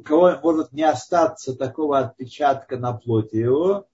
[0.00, 3.86] у кого может не остаться такого отпечатка на плоти его,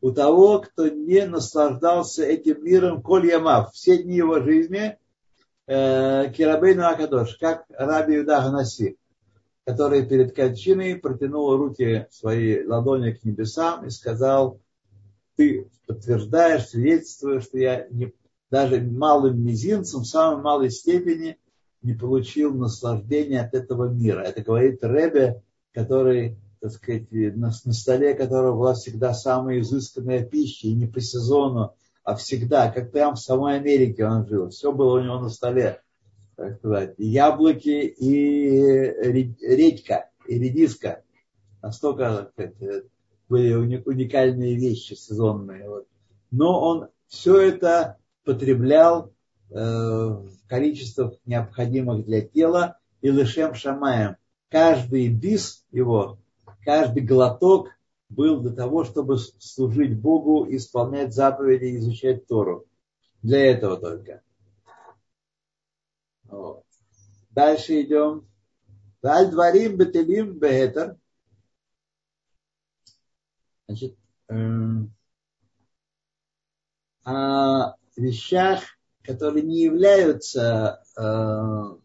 [0.00, 4.96] у того, кто не наслаждался этим миром коль ямав, все дни его жизни,
[5.66, 8.96] э, Кирабейну Акадош, как Раби Юда Ханаси,
[9.66, 14.58] который перед кончиной протянул руки свои ладони к небесам и сказал,
[15.36, 18.14] ты подтверждаешь, свидетельствуешь, что я не,
[18.50, 21.38] даже малым мизинцем, в самой малой степени
[21.82, 24.20] не получил наслаждения от этого мира.
[24.20, 30.68] Это говорит Ребе который, так сказать, на, на столе которого была всегда самая изысканная пища,
[30.68, 34.50] и не по сезону, а всегда, как прям в самой Америке он жил.
[34.50, 35.80] Все было у него на столе,
[36.36, 36.94] так сказать.
[36.98, 38.50] И яблоки, и
[39.40, 41.02] редька, и редиска.
[41.62, 42.84] Настолько так сказать,
[43.28, 45.68] были уникальные вещи сезонные.
[45.68, 45.86] Вот.
[46.30, 49.12] Но он все это потреблял
[49.50, 54.16] э, в количествах необходимых для тела и лишем шамаем
[54.50, 56.18] каждый бис его,
[56.64, 57.68] каждый глоток
[58.08, 62.66] был для того, чтобы служить Богу, исполнять заповеди, изучать Тору.
[63.22, 64.22] Для этого только.
[66.24, 66.64] Вот.
[67.30, 68.26] Дальше идем.
[69.02, 70.96] Даль дворим бетелим бехетер.
[73.66, 73.96] Значит,
[74.28, 74.92] эм,
[77.04, 78.62] о вещах,
[79.02, 81.79] которые не являются э,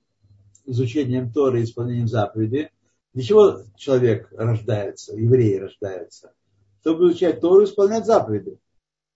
[0.66, 2.72] изучением Торы и исполнением заповеди.
[3.14, 6.34] Для чего человек рождается, еврей рождается?
[6.82, 8.58] Чтобы изучать Тору и исполнять заповеди.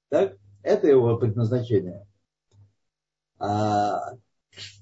[0.10, 0.38] Так?
[0.64, 2.06] Это его предназначение.
[3.38, 4.14] А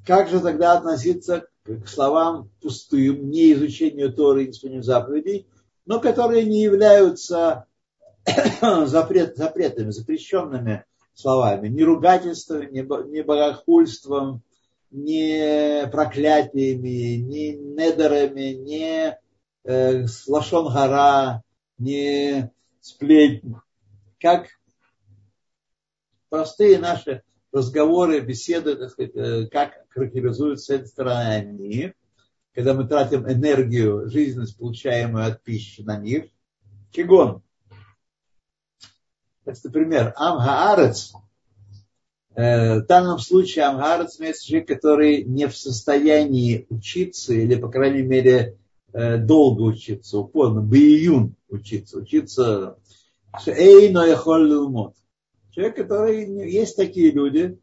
[0.05, 5.47] как же тогда относиться к словам пустым, не изучению Торы и исполнению заповедей,
[5.85, 7.65] но которые не являются
[8.85, 14.43] запрет, запретами, запрещенными словами, ни ругательством, ни богохульством,
[14.91, 19.17] не проклятиями, не недерами, не
[19.63, 21.43] э, лашон гора,
[21.77, 23.55] не сплетни.
[24.19, 24.47] Как
[26.29, 31.93] простые наши разговоры, беседы, так сказать, э, как характеризуют с этой стороны они,
[32.53, 36.25] когда мы тратим энергию, жизненность, получаемую от пищи на них.
[36.91, 37.43] Кигон.
[39.45, 41.26] Например, Амгаарец– Э,
[42.37, 48.57] в данном случае Амгарец имеется человек, который не в состоянии учиться, или, по крайней мере,
[48.93, 52.77] э, долго учиться, упорно, биюн учиться, учиться.
[55.51, 57.57] Человек, который, есть такие люди,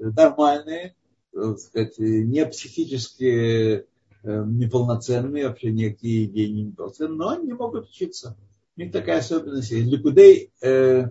[0.00, 0.96] нормальные,
[1.32, 3.84] так сказать, не психически э,
[4.22, 8.36] неполноценные, вообще никакие не неполноценные, но они не могут учиться.
[8.76, 9.86] У них такая особенность есть.
[9.86, 11.10] Ликудей, э,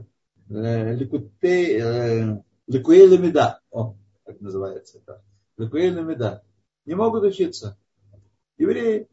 [0.49, 3.61] ликудей, э, Лекуэй Ламеда.
[3.71, 3.95] О,
[4.25, 5.23] как называется это.
[5.57, 6.43] Лекуэй Ламеда.
[6.85, 7.77] Не могут учиться.
[8.57, 9.07] Евреи.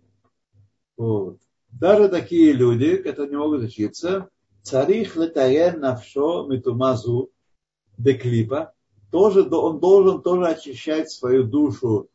[0.97, 1.41] Вот.
[1.69, 4.29] Даже такие люди, которые не могут учиться,
[4.63, 7.31] царих летаен навшо митумазу
[7.97, 8.73] деклипа,
[9.11, 12.09] тоже, он должен тоже очищать свою душу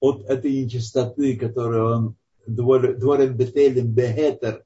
[0.00, 2.16] от этой нечистоты, которую он
[2.46, 4.64] дворем бетелем бехетер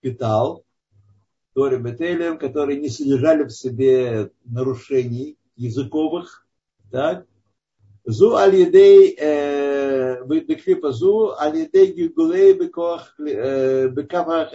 [0.00, 0.64] питал,
[1.54, 6.46] Торе Бетелем, которые не содержали в себе нарушений языковых,
[6.90, 7.26] так,
[8.06, 13.88] Зу аль-едей э, беклипа зу аль-едей гигулей э,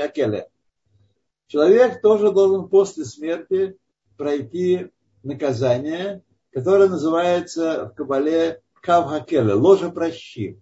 [0.03, 0.49] акеле.
[1.47, 3.75] Человек тоже должен после смерти
[4.17, 4.91] пройти
[5.23, 6.21] наказание,
[6.51, 10.59] которое называется в Кабале кавхакеле, ложа прощи.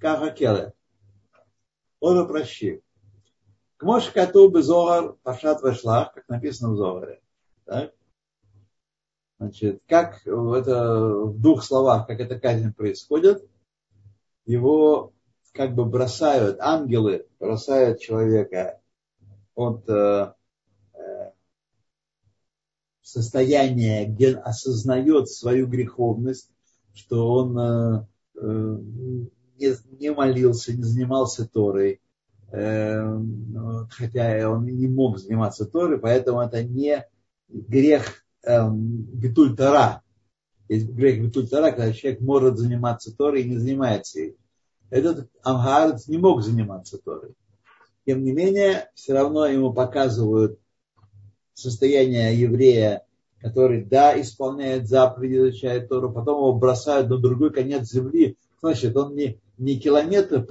[0.00, 0.72] Кавхакеле.
[2.00, 2.82] Ложа прощи.
[3.80, 7.22] Кмош кату безогар пашат вешлах, как написано в Зогаре.
[7.64, 7.94] Так?
[9.38, 13.42] Значит, как это в двух словах, как эта казнь происходит,
[14.44, 15.14] его
[15.52, 18.82] как бы бросают, ангелы бросают человека
[19.54, 20.34] от э,
[20.92, 21.30] э,
[23.00, 26.50] состояния, где осознает свою греховность,
[26.92, 28.76] что он э, э
[29.56, 32.02] не, не молился, не занимался Торой,
[32.50, 37.06] хотя он не мог заниматься Торой, поэтому это не
[37.48, 40.02] грех э, Битуль Тара.
[40.68, 44.36] Есть грех Битуль Тара, когда человек может заниматься Торой и не занимается ей.
[44.90, 47.34] Этот Амгарец не мог заниматься Торой.
[48.04, 50.58] Тем не менее, все равно ему показывают
[51.54, 53.04] состояние еврея,
[53.40, 58.36] который, да, исполняет заповеди, изучает Тору, потом его бросают на другой конец земли.
[58.60, 60.42] Значит, он не, не километр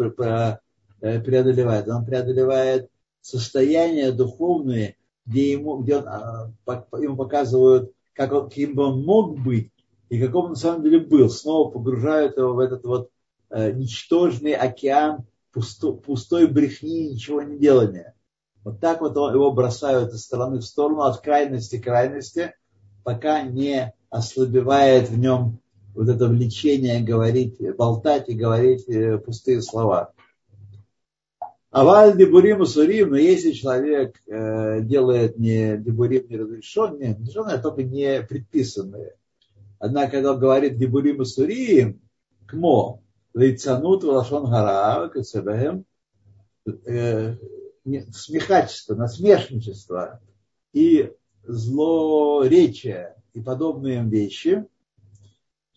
[0.99, 2.89] преодолевает, он преодолевает
[3.21, 4.95] состояние духовное,
[5.25, 6.51] где ему, где он, а,
[6.99, 9.71] ему показывают, как он, каким бы он мог быть
[10.09, 11.29] и каком он на самом деле был.
[11.29, 13.09] Снова погружают его в этот вот
[13.49, 18.15] э, ничтожный океан пусто, пустой брехни, ничего не делания.
[18.63, 22.53] Вот так вот его бросают из стороны в сторону, от крайности к крайности,
[23.03, 25.59] пока не ослабевает в нем
[25.93, 30.13] вот это влечение говорить, болтать и говорить э, пустые слова.
[31.71, 38.23] Аваль дебурим сурим, но если человек э, делает не дебурим не разрешенные, а только не
[38.23, 39.15] предписанные.
[39.77, 42.01] Однако, когда он говорит дебурим сурим,
[42.47, 43.03] кмо,
[43.33, 45.85] лейцанут лашон гара, кацебахем,
[46.65, 47.35] э,
[48.11, 50.21] смехачество, насмешничество
[50.73, 51.11] и
[51.43, 54.65] злоречие и подобные вещи–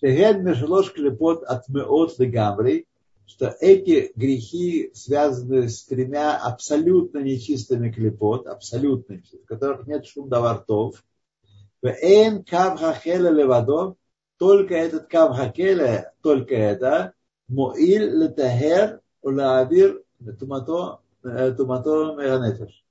[0.02, 2.88] Шеген мешалош клепот от меот легамри,
[3.26, 10.54] что эти грехи связаны с тремя абсолютно нечистыми клепот, абсолютно нечистыми, в которых нет шумдава
[10.54, 11.02] ртов.
[11.82, 13.96] Эн кав хахеля левадо,
[14.38, 17.14] только этот кав хакеля, только это,
[17.48, 20.02] моиль летахер улаавир
[20.38, 21.00] тумато
[21.56, 22.84] тумато меганефеш.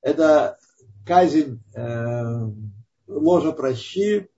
[0.00, 0.58] Это
[1.06, 2.50] казнь э,
[3.06, 4.30] ложа прощи,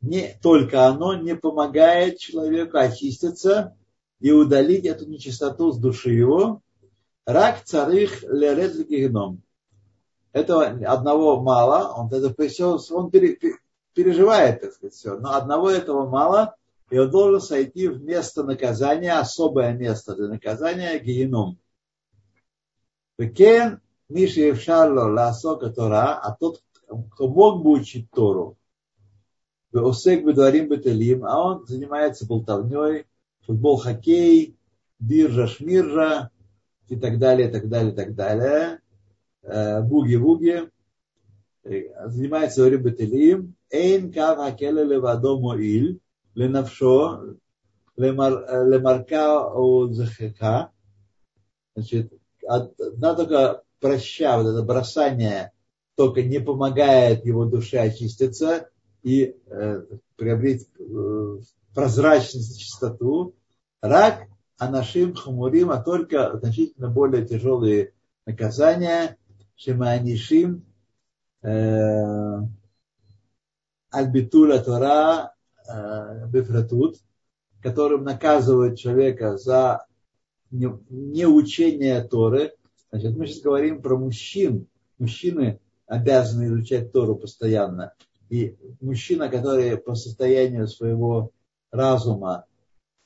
[0.00, 3.76] не, только оно не помогает человеку очиститься
[4.20, 6.62] и удалить эту нечистоту с души его.
[7.26, 9.42] Рак царих лерет геном.
[10.32, 15.18] Этого одного мало, он, это все, он переживает, так сказать, все.
[15.18, 16.54] Но одного этого мало,
[16.90, 21.58] и он должен сойти в место наказания, особое место для наказания, геном.
[23.18, 26.62] Кен Миши Евшарло Ласока Тора, а тот,
[27.12, 28.56] кто мог бы учить Тору,
[29.72, 33.06] Осек Бедуарим Бетелим, а он занимается болтовней,
[33.46, 34.56] футбол, хоккей,
[34.98, 36.30] биржа, шмиржа
[36.88, 38.80] и так далее, так далее, так далее.
[39.42, 40.70] Буги-вуги.
[41.62, 43.54] Занимается Орим Бетелим.
[43.70, 46.00] Эйн кав хакеле левадо моиль,
[46.34, 47.36] ленавшо,
[47.96, 50.70] лемарка озахека.
[51.76, 52.12] Значит,
[52.46, 55.52] одна только проща, вот это бросание
[55.96, 58.68] только не помогает его душе очиститься,
[59.02, 59.82] и э,
[60.16, 61.38] приобрести э,
[61.74, 63.34] прозрачность и чистоту.
[63.80, 64.26] Рак
[64.58, 67.92] анашим хумурим, а только значительно более тяжелые
[68.26, 69.16] наказания,
[69.56, 70.64] шеманишим,
[71.42, 72.38] э,
[73.90, 75.34] альбитуля Тора,
[75.66, 76.98] э, бифратут,
[77.62, 79.86] которым наказывают человека за
[80.50, 82.52] неучение Торы.
[82.90, 84.66] Значит, мы сейчас говорим про мужчин.
[84.98, 87.94] Мужчины обязаны изучать Тору постоянно.
[88.28, 91.32] И мужчина, который по состоянию своего
[91.70, 92.46] разума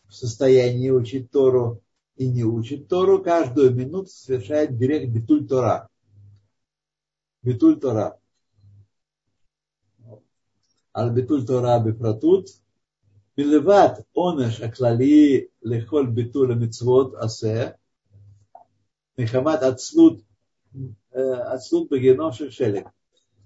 [0.08, 1.82] в состоянии учить Тору
[2.16, 5.88] и не учит Тору, каждую минуту совершает директ битуль Тора.
[7.42, 8.18] Битуль Тора.
[10.92, 12.48] Ал битуль Тора бифратут.
[13.36, 17.76] Билеват онеш аклали лехол битуль мицвод асе.
[19.16, 20.24] Мехамат отслуд
[21.12, 22.88] отслуд бегеном шелек.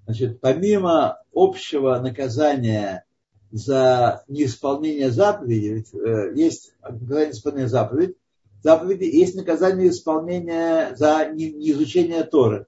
[0.04, 3.04] Значит, помимо общего наказания
[3.50, 8.16] за неисполнение заповеди, э, есть наказание исполнения заповедь,
[8.62, 12.66] заповеди, есть наказание исполнения за неизучение Торы.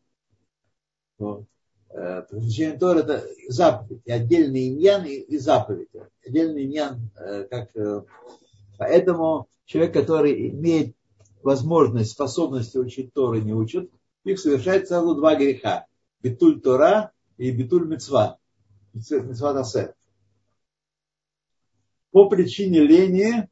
[1.19, 1.45] Вот.
[1.91, 5.89] Э, изучение Торы это заповедь, и отдельный иньян и, и заповедь.
[6.27, 7.71] Отдельный иньян, э, как,
[8.79, 10.95] поэтому человек, который имеет
[11.43, 13.91] возможность, способность учить Торы, не учит,
[14.25, 15.87] их совершает сразу два греха.
[16.23, 18.39] Битуль Тора и битуль мецва,
[18.93, 19.95] мецва тасе.
[22.13, 23.49] По причине лени,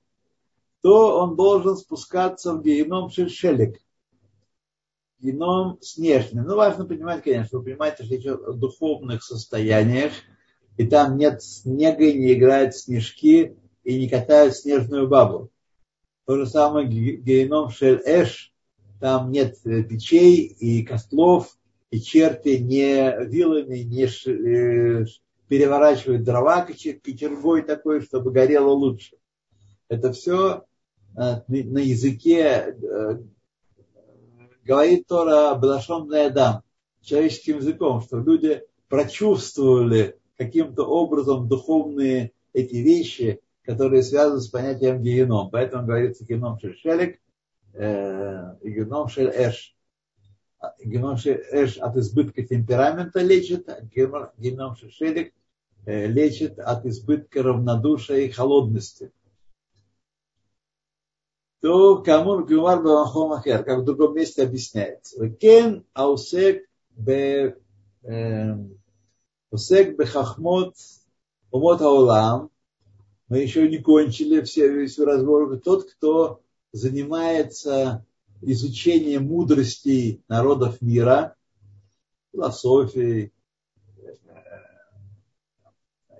[0.82, 3.80] то он должен спускаться в геном шельшелик.
[5.20, 6.44] Геном снежный.
[6.44, 10.12] Ну, важно понимать, конечно, вы понимаете, что речь о духовных состояниях,
[10.76, 15.50] и там нет снега, и не играют снежки, и не катают снежную бабу.
[16.24, 18.52] То же самое геном Шель Эш,
[19.00, 21.56] там нет э, печей и костлов,
[21.90, 25.06] и черти не вилами не э,
[25.48, 29.16] переворачивают дрова кочергой такой, чтобы горело лучше.
[29.88, 30.64] Это все
[31.16, 32.76] э, на языке
[34.68, 36.62] говорит Тора Балашом Адам,
[37.00, 45.48] человеческим языком, что люди прочувствовали каким-то образом духовные эти вещи, которые связаны с понятием геном.
[45.50, 47.18] Поэтому говорится геном шельшелек
[47.72, 49.74] э, и геном шель-эш.
[50.84, 55.37] Геном шель-эш от избытка темперамента лечит, а геном шельшелек э,
[55.86, 59.12] лечит от избытка равнодушия и холодности.
[61.60, 65.28] То кому Гумар Бамахомахер, как в другом месте объясняется.
[65.28, 67.56] Кен аусек бе
[69.50, 70.74] Усек бехахмот
[71.50, 72.50] умот аулам.
[73.28, 75.58] Мы еще не кончили все, весь разбор.
[75.58, 76.40] Тот, кто
[76.72, 78.06] занимается
[78.40, 81.34] изучением мудростей народов мира,
[82.32, 83.32] философией,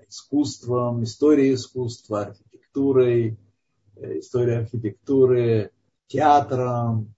[0.09, 3.37] искусством, историей искусства, архитектурой,
[3.95, 5.71] историей архитектуры,
[6.07, 7.13] театром,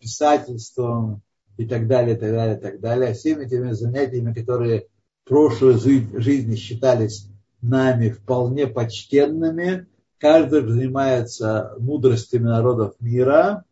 [0.00, 1.22] писательством
[1.56, 3.14] и так далее, так далее, так далее.
[3.14, 4.88] Всеми этими занятиями, которые
[5.24, 7.28] прошлой жизни считались
[7.60, 9.86] нами вполне почтенными.
[10.18, 13.64] Каждый занимается мудростями народов мира.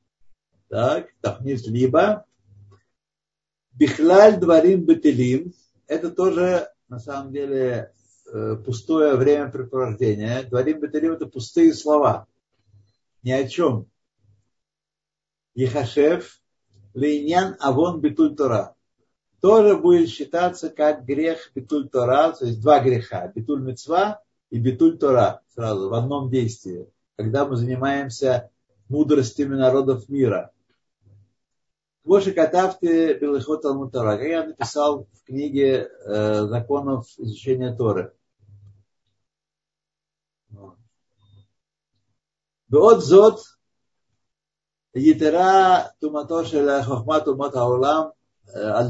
[0.69, 2.27] Так, тахнис либо.
[3.73, 5.55] Бихлаль дворим бетелим.
[5.87, 7.94] Это тоже, на самом деле, э,
[8.65, 10.43] пустое времяпрепровождение.
[10.45, 12.27] Дворим бетелим это пустые слова.
[13.23, 13.87] Ни о чем.
[15.55, 16.41] Ехашев,
[16.95, 18.75] лейнян авон битуль Тора
[19.45, 24.97] тоже будет считаться как грех битуль Тора, то есть два греха, битуль мецва и битуль
[24.97, 28.51] Тора сразу в одном действии, когда мы занимаемся
[28.89, 30.51] мудростями народов мира.
[32.05, 38.15] Квоши Катавты Белыхот Талмутара, как я написал в книге э, законов изучения Торы.
[42.70, 43.40] ועוד זאת,
[44.96, 48.04] יתרה תומתו של חוכמת אומות העולם
[48.54, 48.88] על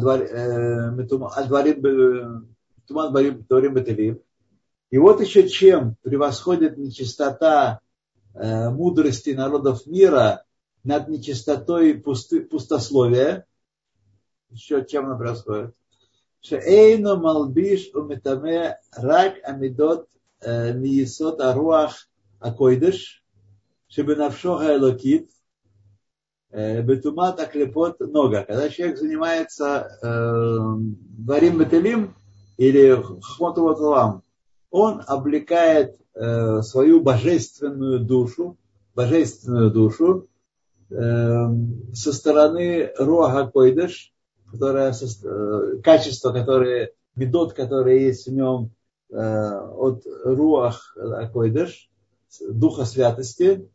[1.48, 1.76] дворим,
[2.90, 4.20] туман дворим бетелим.
[4.92, 7.80] И вот еще чем превосходит нечистота
[8.34, 10.44] э, мудрости народов мира
[10.84, 13.46] над нечистотой пусты, пустословия.
[14.50, 15.76] Еще чем она превосходит?
[16.42, 22.09] Шеэйну малбиш умитаме рак амидот э, миесот аруах
[22.41, 23.23] акойдыш,
[23.89, 25.31] шебенавшоха элокит,
[26.57, 28.45] Э, бетумат аклепот нога.
[28.45, 32.15] Когда человек занимается варим э, бетелим
[32.57, 34.23] или хмотуваталам,
[34.71, 38.57] он облекает э, свою божественную душу,
[38.95, 40.29] божественную душу
[40.89, 44.13] со стороны Руаха Койдыш,
[44.53, 44.95] которое,
[45.83, 48.71] качество, которое, медот, которые есть в нем
[49.15, 50.97] от Руах
[51.33, 51.91] Койдыш,
[52.49, 53.69] духа святости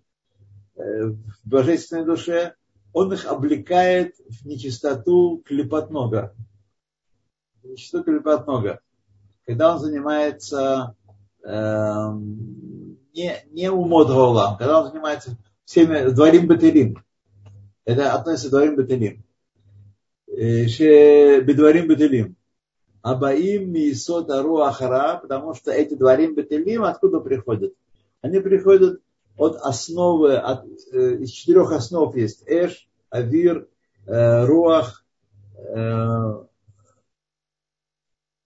[0.76, 2.56] в божественной душе,
[2.94, 6.34] он их облекает в нечистоту клепотнога.
[7.64, 8.80] Нечистоту клепотнога.
[9.46, 10.96] Когда он занимается
[11.44, 11.50] э,
[13.14, 17.04] не, не умодролам, когда он занимается всеми дворим бетерим.
[17.86, 19.24] Это относится к дворим бетерим.
[20.28, 22.36] Э, бедворим бетелим.
[23.02, 27.74] Абаим мисот ару ахара, потому что эти дворим бетелим откуда приходят?
[28.22, 29.02] Они приходят
[29.38, 33.70] от основы, от, э, из четырех основ есть Эш, Авир,
[34.06, 35.06] э, Руах,
[35.56, 36.44] э,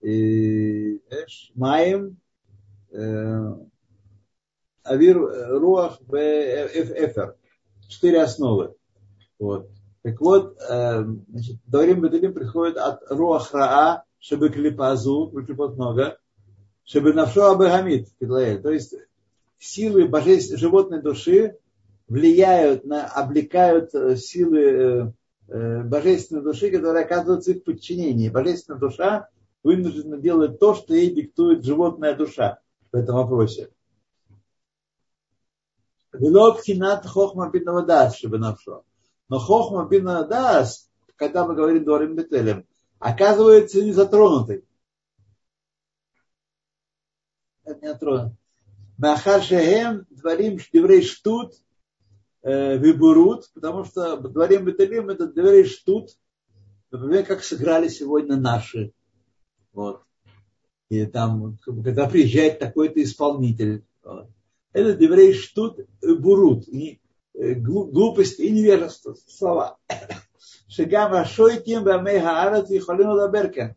[0.02, 2.18] Эш, Маем,
[2.92, 3.54] э,
[4.84, 5.18] Авир,
[5.58, 7.36] Руах, Эфер.
[7.88, 8.74] Четыре основы.
[9.38, 9.68] Вот.
[10.02, 16.18] Так вот, э, значит, Даварим Бетелим приходит от Руах Раа, чтобы клипазу, клипот много,
[16.82, 18.94] чтобы навшо абагамит, то есть
[19.58, 21.58] силы божественной животной души
[22.08, 25.12] влияют на, облекают э, силы э,
[25.48, 28.30] э, божественной души, которые оказываются в подчинении.
[28.30, 29.28] Божественная душа
[29.62, 32.60] вынуждена делать то, что ей диктует животная душа
[32.92, 33.68] в этом вопросе.
[39.28, 42.66] Но хохма бинного дас, когда мы говорим дворим бетелем,
[42.98, 44.64] оказывается не затронутой.
[47.64, 48.34] Это не затронут.
[48.98, 51.54] Махар шехем дворим деврей штут
[52.42, 56.16] э, выберут, потому что дворим беталим это дворей штут,
[56.90, 58.92] например, как сыграли сегодня наши.
[59.72, 60.04] Вот.
[60.88, 63.84] и там, когда приезжает такой-то исполнитель.
[64.72, 67.00] Это еврей штут бурут, и
[67.34, 69.78] э, глупость и невежество, слова.
[70.74, 73.76] Шигама шойтим бамейха арат и холину лаберкен.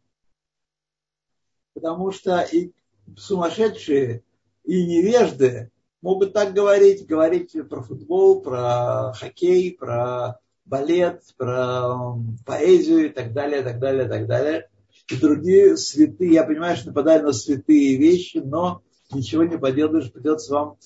[1.75, 2.71] Потому что и
[3.15, 4.23] сумасшедшие,
[4.63, 5.69] и невежды
[6.01, 12.15] могут так говорить, говорить про футбол, про хоккей, про балет, про
[12.47, 14.67] поэзию и так далее, так далее, так далее.
[15.07, 18.81] И другие святые, я понимаю, что нападаю на святые вещи, но
[19.11, 20.77] ничего не поделаешь, придется вам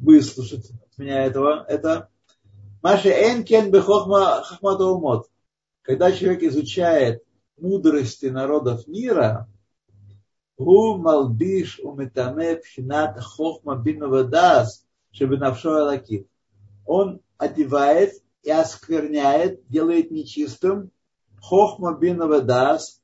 [0.00, 1.64] выслушать от меня этого.
[1.68, 2.08] Это
[2.82, 5.29] Маша Энкен Бехохма Хахматаумот.
[5.90, 7.24] Когда человек изучает
[7.56, 9.48] мудрости народов мира,
[10.54, 16.28] הוא מלביש ומטמא пхинат хохма бин вадас, шебенавшо алаким.
[16.86, 18.12] Он одевает
[18.44, 20.92] и оскверняет, делает нечистым
[21.42, 23.02] хохма бин вадас,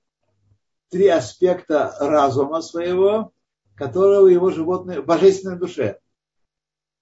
[0.88, 3.32] три аспекта разума своего,
[3.74, 5.98] которого его животное, в божественной душе.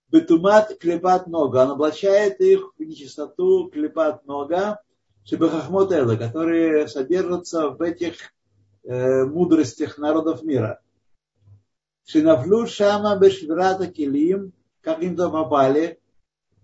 [0.09, 4.81] Бетумат клепат нога, он облачает их в нечистоту клепат нога,
[5.25, 8.15] шибахахмотела, которые содержатся в этих
[8.85, 10.81] э, мудростях народов мира.
[12.05, 14.53] Шинафлю шама бешвирата килим,
[14.83, 15.99] как им туда попали,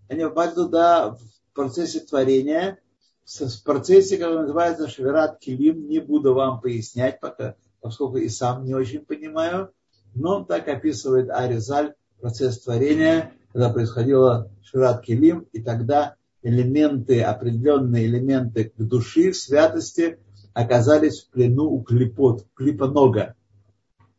[0.08, 1.20] они попали туда в
[1.54, 2.78] процессе творения,
[3.24, 8.74] в процессе, который называется Шверат Килим, не буду вам пояснять пока, поскольку и сам не
[8.74, 9.72] очень понимаю,
[10.14, 18.72] но так описывает Аризаль процесс творения, когда происходило Шверат Килим, и тогда элементы, определенные элементы
[18.76, 20.18] души, святости
[20.54, 23.34] оказались в плену у клипот, клипонога.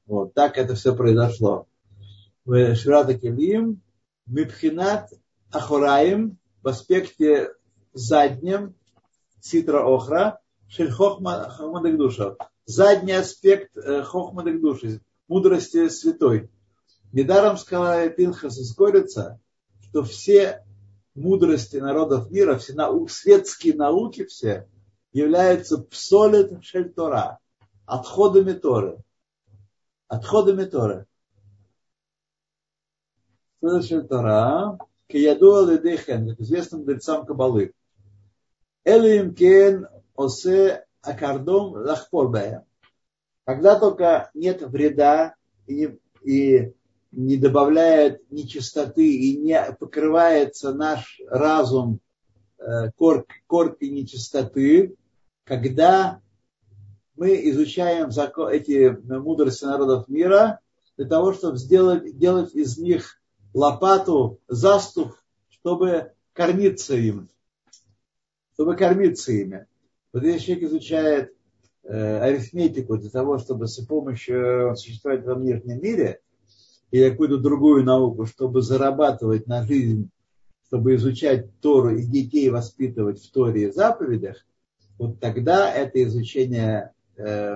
[0.05, 1.67] Вот так это все произошло.
[2.45, 3.81] Ширата Келим,
[4.25, 5.09] Мипхинат
[5.51, 7.49] Ахураим в аспекте
[7.93, 8.75] заднем
[9.39, 12.37] Ситра Охра, Шель Хохма Дагдуша.
[12.65, 16.49] Задний аспект э, Хохма Дагдуши, мудрости святой.
[17.11, 19.39] Недаром сказала Пинхас из Горица,
[19.81, 20.63] что все
[21.15, 24.67] мудрости народов мира, все нау, светские науки все,
[25.11, 27.39] являются псолет шельтора,
[27.85, 28.99] отходами Торы.
[30.07, 31.07] Отходами Торы.
[33.59, 37.73] Псолет шельтора, кияду алидехен, известным дельцам Кабалы.
[38.83, 42.65] Элим кен осе акардом лахпорбая.
[43.43, 45.35] Когда только нет вреда
[45.67, 46.73] и, и
[47.11, 51.99] не добавляет нечистоты и не покрывается наш разум
[52.57, 54.95] э, корк, коркой нечистоты,
[55.43, 56.21] когда
[57.15, 60.59] мы изучаем закон, эти мудрости народов мира
[60.97, 63.21] для того, чтобы сделать, делать из них
[63.53, 65.13] лопату, заступ,
[65.49, 67.29] чтобы кормиться им,
[68.53, 69.67] чтобы кормиться ими.
[70.13, 71.35] Вот если человек изучает
[71.83, 76.21] э, арифметику для того, чтобы с помощью существовать во внешнем мире,
[76.91, 80.09] или какую-то другую науку, чтобы зарабатывать на жизнь,
[80.67, 84.45] чтобы изучать Тору и детей воспитывать в Торе и заповедях,
[84.97, 87.55] вот тогда это изучение э,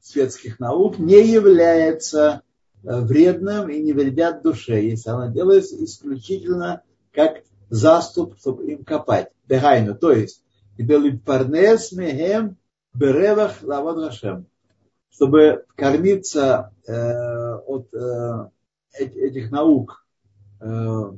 [0.00, 2.42] светских наук не является
[2.84, 9.28] э, вредным и не вредят душе, если оно делается исключительно как заступ, чтобы им копать.
[9.48, 10.42] Бегайну, то есть,
[11.24, 12.56] парнес мехем
[12.94, 14.12] беревах лавод
[15.10, 18.48] чтобы кормиться э, от э,
[18.98, 20.06] этих наук
[20.60, 21.12] э,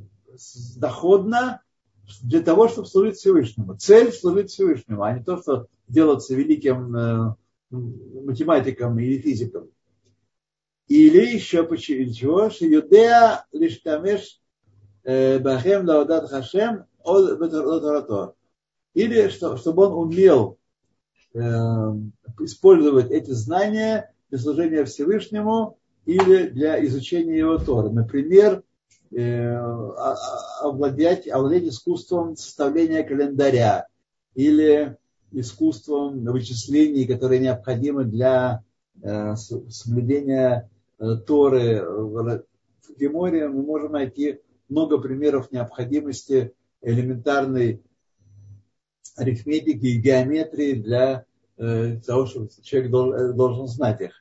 [0.77, 1.61] доходно
[2.21, 3.75] для того, чтобы служить Всевышнему.
[3.77, 7.35] Цель служить Всевышнему, а не то, что делаться великим э,
[7.69, 9.69] математиком или физиком.
[10.87, 12.49] Или еще почему?
[12.49, 13.81] Что юдея лишь
[15.03, 16.85] э, бахем лаудат хашем
[18.93, 20.57] Или что, чтобы он умел
[21.33, 21.39] э,
[22.41, 27.89] использовать эти знания для служения Всевышнему или для изучения его Тора.
[27.89, 28.63] Например,
[29.11, 29.55] э,
[30.61, 33.87] овладеть, овладеть искусством составления календаря
[34.33, 34.97] или
[35.31, 38.63] искусством вычислений, которые необходимы для
[39.01, 41.81] э, соблюдения э, Торы.
[41.83, 42.45] В
[42.99, 44.39] Геморе мы можем найти
[44.69, 47.81] много примеров необходимости элементарной
[49.15, 51.25] арифметики и геометрии для
[51.57, 52.89] того, чтобы человек
[53.35, 54.20] должен знать их.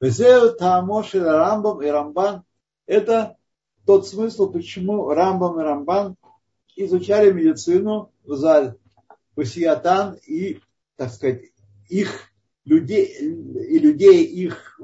[0.00, 2.42] Везеу Таамоши Рамбам и Рамбан–
[2.86, 3.36] это
[3.86, 6.16] тот смысл, почему Рамбам и Рамбан
[6.76, 8.76] изучали медицину в зале
[9.36, 10.60] Васиятан и,
[10.96, 11.44] так сказать,
[11.88, 12.30] их
[12.64, 14.80] людей, и людей их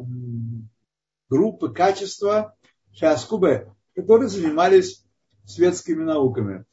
[1.28, 2.56] группы, качества,
[2.94, 5.04] Шаскубе, которые занимались
[5.46, 6.64] светскими науками.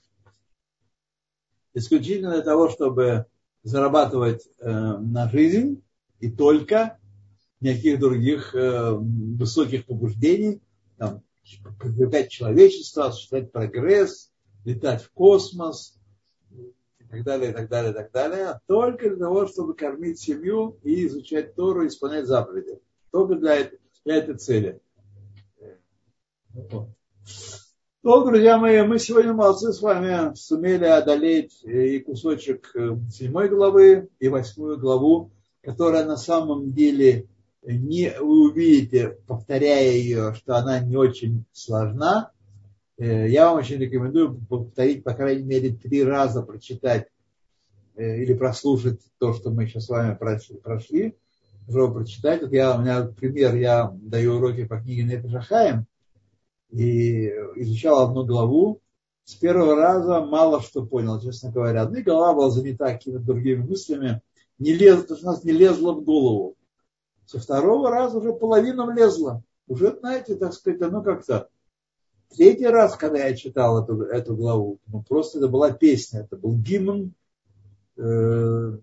[1.74, 3.26] Исключительно для того, чтобы
[3.64, 5.82] зарабатывать э, на жизнь
[6.20, 6.99] и только
[7.62, 10.62] никаких других э, высоких побуждений,
[10.98, 11.24] там,
[11.80, 14.32] продвигать человечество, осуществлять прогресс,
[14.66, 16.00] летать в космос
[16.52, 20.78] и так далее, и так далее, и так далее, только для того, чтобы кормить семью
[20.84, 22.80] и изучать Тору, исполнять заповеди.
[23.12, 23.70] Только для,
[24.06, 24.80] для этой цели.
[28.02, 34.08] Ну, друзья мои, мы сегодня молодцы с вами сумели одолеть и кусочек э, седьмой главы,
[34.20, 35.32] и восьмую главу,
[35.62, 37.28] которая на самом деле
[37.64, 42.32] не, вы увидите, повторяя ее, что она не очень сложна.
[42.98, 47.08] Э, я вам очень рекомендую повторить, по крайней мере, три раза прочитать
[47.96, 51.16] э, или прослушать то, что мы сейчас с вами прошли,
[51.68, 52.42] чтобы прочитать.
[52.42, 55.86] Вот я, у меня пример, я даю уроки по книге Нефишахаем,
[56.72, 58.82] и изучал одну главу.
[59.26, 61.84] С первого раза мало что понял, честно говоря.
[61.84, 64.22] Одна голова была занята какими-то другими мыслями.
[64.58, 66.56] Не лез, у нас не лезло в голову.
[67.30, 69.44] Со второго раза уже половина влезла.
[69.68, 71.48] Уже, знаете, так сказать, ну как-то.
[72.36, 76.56] Третий раз, когда я читал эту, эту главу, ну просто это была песня, это был
[76.56, 77.14] гимн
[77.98, 78.78] э,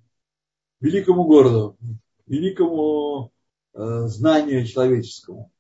[0.81, 1.77] великому городу,
[2.29, 3.33] великому
[3.75, 5.51] э, знанию человеческому.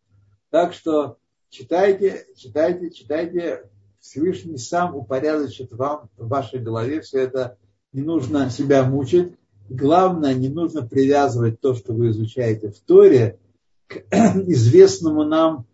[0.50, 1.18] Так что
[1.48, 3.68] читайте, читайте, читайте.
[3.98, 7.58] Всевышний сам упорядочит вам в вашей голове все это.
[7.92, 9.34] Не нужно себя мучить.
[9.68, 13.38] Главное, не нужно привязывать то, что вы изучаете в Торе,
[13.86, 15.66] к известному нам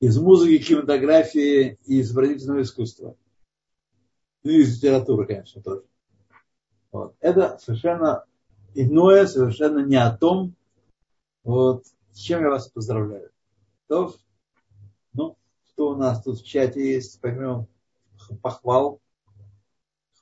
[0.00, 3.16] из музыки, кинематографии и изобразительного искусства.
[4.42, 5.82] Ну и из литературы, конечно, тоже.
[6.92, 7.14] Вот.
[7.20, 8.24] Это совершенно
[8.74, 10.54] иное, совершенно не о том,
[11.44, 13.30] вот, с чем я вас поздравляю.
[13.88, 14.14] То,
[15.12, 15.36] ну,
[15.68, 17.66] что у нас тут в чате есть, поймем,
[18.42, 19.00] похвал.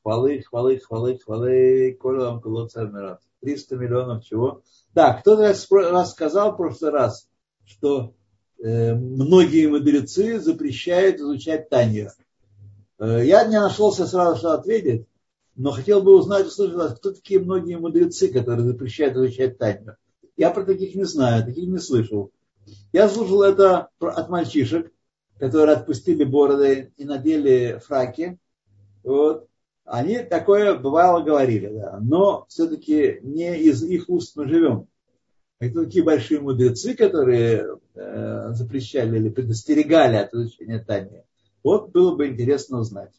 [0.08, 3.20] Хвалы, хвалы, хвалы, хвалы, колям колоцамират.
[3.42, 4.62] 300 миллионов чего.
[4.94, 7.28] Да, кто-то раз сказал в прошлый раз,
[7.66, 8.14] что
[8.58, 12.10] э, многие мудрецы запрещают изучать Танью.
[12.98, 15.06] Э, я не нашелся сразу, что ответить,
[15.56, 19.98] но хотел бы узнать, услышать, кто такие многие мудрецы, которые запрещают изучать Танью.
[20.38, 22.30] Я про таких не знаю, таких не слышал.
[22.94, 24.90] Я слушал это от мальчишек,
[25.38, 28.38] которые отпустили бороды и надели фраки.
[29.04, 29.48] Вот.
[29.88, 31.98] Они такое бывало говорили, да.
[32.02, 34.86] но все-таки не из их уст мы живем.
[35.60, 41.22] Это такие большие мудрецы, которые э, запрещали или предостерегали от изучения Тани.
[41.64, 43.12] Вот было бы интересно узнать.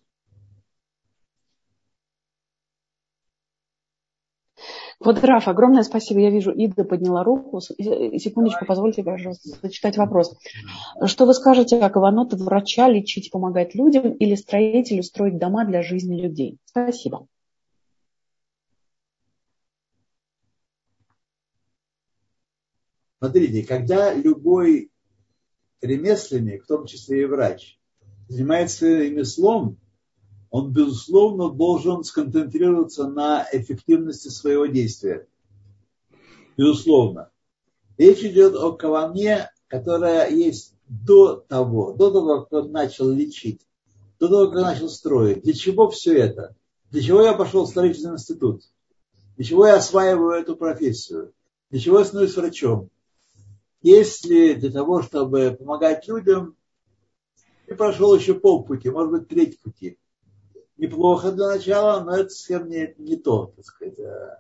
[5.00, 6.20] Вот, Раф, огромное спасибо.
[6.20, 7.62] Я вижу, Ида подняла руку.
[7.62, 10.38] Секундочку, позвольте, пожалуйста, зачитать вопрос.
[11.06, 16.20] Что вы скажете о каванот врача лечить, помогать людям или строителю строить дома для жизни
[16.20, 16.58] людей?
[16.66, 17.28] Спасибо.
[23.20, 24.92] Смотрите, когда любой
[25.82, 27.78] ремесленник, в том числе и врач,
[28.28, 29.78] занимается ремеслом,
[30.52, 35.28] он, безусловно, должен сконцентрироваться на эффективности своего действия.
[36.58, 37.30] Безусловно.
[37.98, 43.62] Речь идет о каване, которая есть до того, до того, как он начал лечить,
[44.20, 45.44] до того, как он начал строить.
[45.44, 46.56] Для чего все это?
[46.90, 48.64] Для чего я пошел в строительный институт?
[49.36, 51.34] Для чего я осваиваю эту профессию?
[51.70, 52.90] Для чего я становлюсь врачом?
[53.82, 56.56] Если для того, чтобы помогать людям,
[57.68, 59.99] и прошел еще полпути, может быть, треть пути–
[60.80, 64.00] неплохо для начала, но это совсем не, не то, так сказать.
[64.00, 64.38] Э,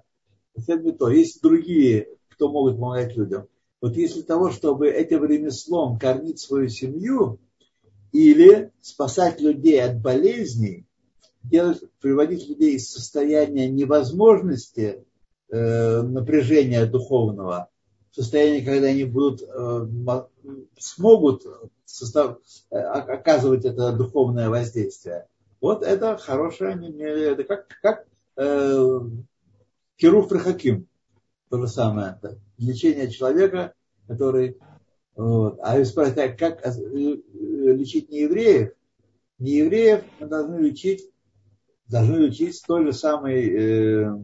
[0.55, 1.09] совсем не то.
[1.09, 3.47] Есть другие, кто могут помогать людям.
[3.81, 7.39] Вот если того, чтобы этим ремеслом кормить свою семью
[8.11, 10.85] или спасать людей от болезней,
[11.43, 15.05] делать, приводить людей из состояния невозможности
[15.49, 17.69] э, напряжения духовного
[18.11, 19.87] в состояние, когда они будут, э,
[20.77, 21.43] смогут
[21.85, 22.39] состав,
[22.71, 25.27] э, оказывать это духовное воздействие–
[25.61, 28.05] вот это хорошее, это как, как
[28.37, 28.99] э,
[29.97, 30.87] Кируф Рахаким.
[31.49, 32.17] То же самое.
[32.21, 33.73] Это лечение человека,
[34.07, 34.57] который...
[35.15, 35.59] Вот.
[35.61, 38.71] А вы спрашиваете, как э, лечить неевреев?
[39.39, 41.09] Неевреев мы должны лечить,
[41.87, 44.17] должны лечить с той же самой э,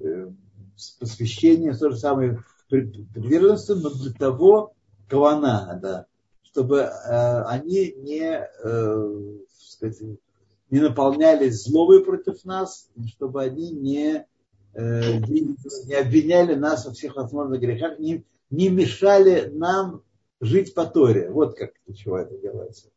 [0.00, 0.30] э,
[1.00, 4.74] посвящением, с той же самой приверженностью, но для того
[5.08, 6.06] кавана, да,
[6.42, 9.98] чтобы э, они не э, сказать,
[10.70, 14.26] не наполнялись злобой против нас, чтобы они не,
[14.74, 20.02] э, не обвиняли нас во всех возможных грехах, не, не мешали нам
[20.40, 21.30] жить по Торе.
[21.30, 22.88] Вот как чего это делается.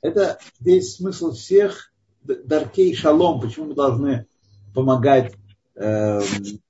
[0.00, 4.26] Это весь смысл всех даркей шалом, почему мы должны
[4.74, 5.32] помогать
[5.76, 6.20] э,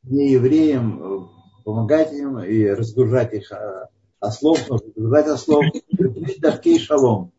[0.03, 1.31] неевреям
[1.65, 3.89] помогать им и разгружать их а,
[4.21, 5.65] ослов, разгружать ослов,
[6.39, 7.33] давкей шалом.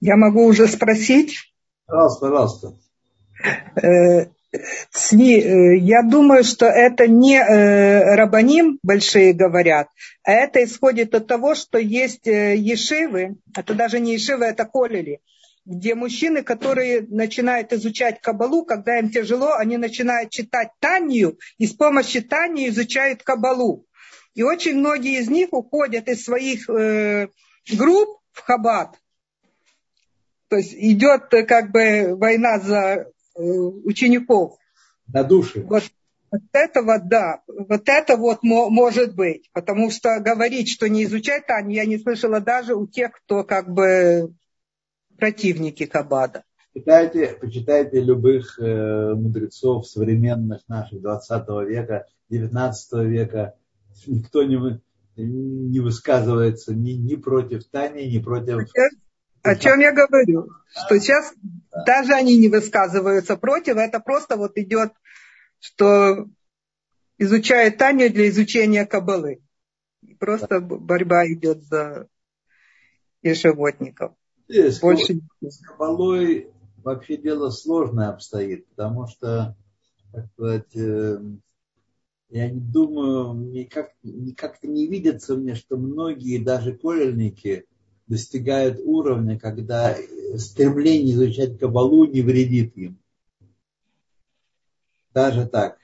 [0.00, 1.36] Я могу уже спросить?
[1.86, 2.74] Пожалуйста, пожалуйста.
[3.82, 4.26] Э,
[4.90, 9.88] Цви, э, я думаю, что это не э, рабаним большие говорят,
[10.22, 15.20] а это исходит от того, что есть ешивы, это даже не ешивы, это колели,
[15.64, 21.72] где мужчины, которые начинают изучать кабалу, когда им тяжело, они начинают читать Танию и с
[21.72, 23.86] помощью Тании изучают кабалу.
[24.34, 27.28] И очень многие из них уходят из своих э,
[27.72, 29.00] групп в хабат.
[30.48, 34.56] То есть идет как бы война за Э, учеников.
[35.12, 35.62] На душе.
[35.62, 35.82] Вот,
[36.30, 39.50] вот этого, да, вот это вот может быть.
[39.52, 43.68] Потому что говорить, что не изучать Таню, я не слышала даже у тех, кто как
[43.68, 44.32] бы
[45.18, 46.44] противники Кабада.
[46.72, 53.54] Почитайте, почитайте любых э, мудрецов современных наших 20 века, 19 века.
[54.06, 54.80] Никто не,
[55.16, 58.60] не высказывается ни, ни против Тани, ни против
[59.44, 60.48] о чем я говорю?
[60.70, 61.34] Что сейчас
[61.86, 64.92] даже они не высказываются против, это просто вот идет,
[65.60, 66.26] что
[67.18, 69.42] изучает Таню для изучения кабалы.
[70.18, 72.08] Просто борьба идет за
[73.22, 74.14] ешевотников.
[74.48, 75.20] Здесь Больше...
[75.42, 79.54] С кабалой вообще дело сложное обстоит, потому что,
[80.10, 81.18] так сказать, э,
[82.34, 87.64] я не думаю, никак, никак не видится мне, что многие даже колельники
[88.08, 89.96] достигают уровня, когда
[90.36, 92.98] стремление изучать Кабалу не вредит им.
[95.14, 95.78] Даже так.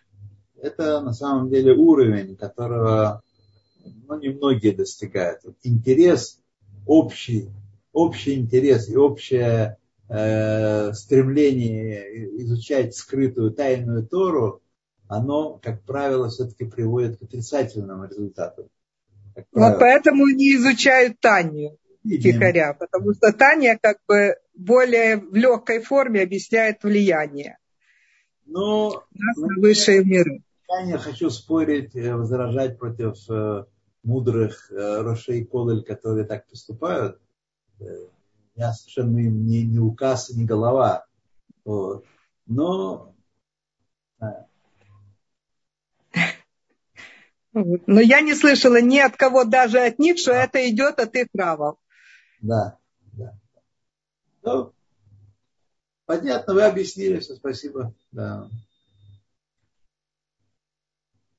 [0.61, 3.22] Это на самом деле уровень, которого
[4.09, 5.42] ну, немногие достигают.
[5.62, 6.40] Интерес
[6.84, 7.48] общий,
[7.92, 9.78] общий интерес и общее
[10.09, 14.62] э, стремление изучать скрытую тайную Тору,
[15.11, 18.69] оно, как правило, все-таки приводит к отрицательным результатам.
[19.53, 26.23] Вот поэтому они изучают Танию тихоря, потому что Таня как бы более в легкой форме
[26.23, 27.59] объясняет влияние
[28.47, 30.45] Но нас на высшие миры.
[30.69, 33.65] Я не хочу спорить, э, возражать против э,
[34.05, 37.21] мудрых э, Рошей Колель, которые так поступают.
[38.55, 41.07] Я совершенно им не, не указ, не голова.
[41.65, 42.05] Вот.
[42.47, 43.15] Но
[47.53, 51.30] но я не слышала ни от кого, даже от них, что это идет от их
[51.32, 51.78] правов.
[52.40, 52.78] Да,
[53.12, 53.34] да.
[54.42, 54.72] Ну,
[56.07, 57.94] понятно, вы объяснили все, спасибо.
[58.12, 58.48] Да.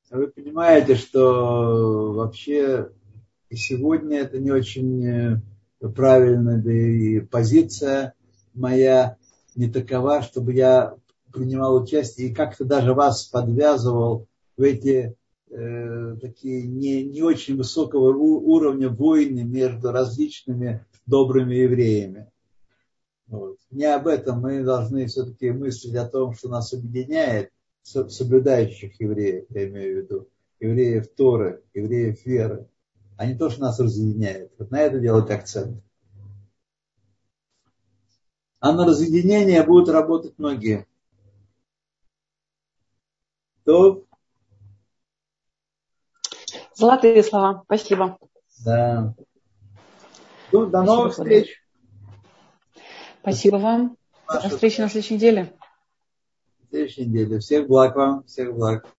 [0.10, 2.92] Вы понимаете, что вообще
[3.50, 5.42] и сегодня это не очень э,
[5.96, 8.14] правильно, да и позиция
[8.54, 9.18] моя
[9.56, 10.96] не такова, чтобы я
[11.32, 15.16] принимал участие и как-то даже вас подвязывал в эти
[15.52, 22.32] э, такие не, не очень высокого уровня войны между различными добрыми евреями.
[23.28, 23.58] Вот.
[23.70, 27.52] Не об этом мы должны все-таки мыслить о том, что нас объединяет,
[27.84, 30.28] соблюдающих евреев, я имею в виду,
[30.60, 32.68] евреев Торы, евреев веры,
[33.18, 34.52] а не то, что нас разъединяет.
[34.58, 35.84] Вот на это делать акцент.
[38.60, 40.86] А на разъединение будут работать многие.
[43.64, 44.06] То
[46.82, 47.62] Золотые слова.
[47.66, 48.18] Спасибо.
[48.66, 49.14] Да.
[50.52, 51.62] Ну, до новых встреч.
[53.22, 53.98] Спасибо вам.
[54.28, 55.54] До встречи на следующей неделе.
[56.64, 57.38] На следующей неделе.
[57.38, 58.24] Всех благ вам.
[58.24, 58.84] Всех благ.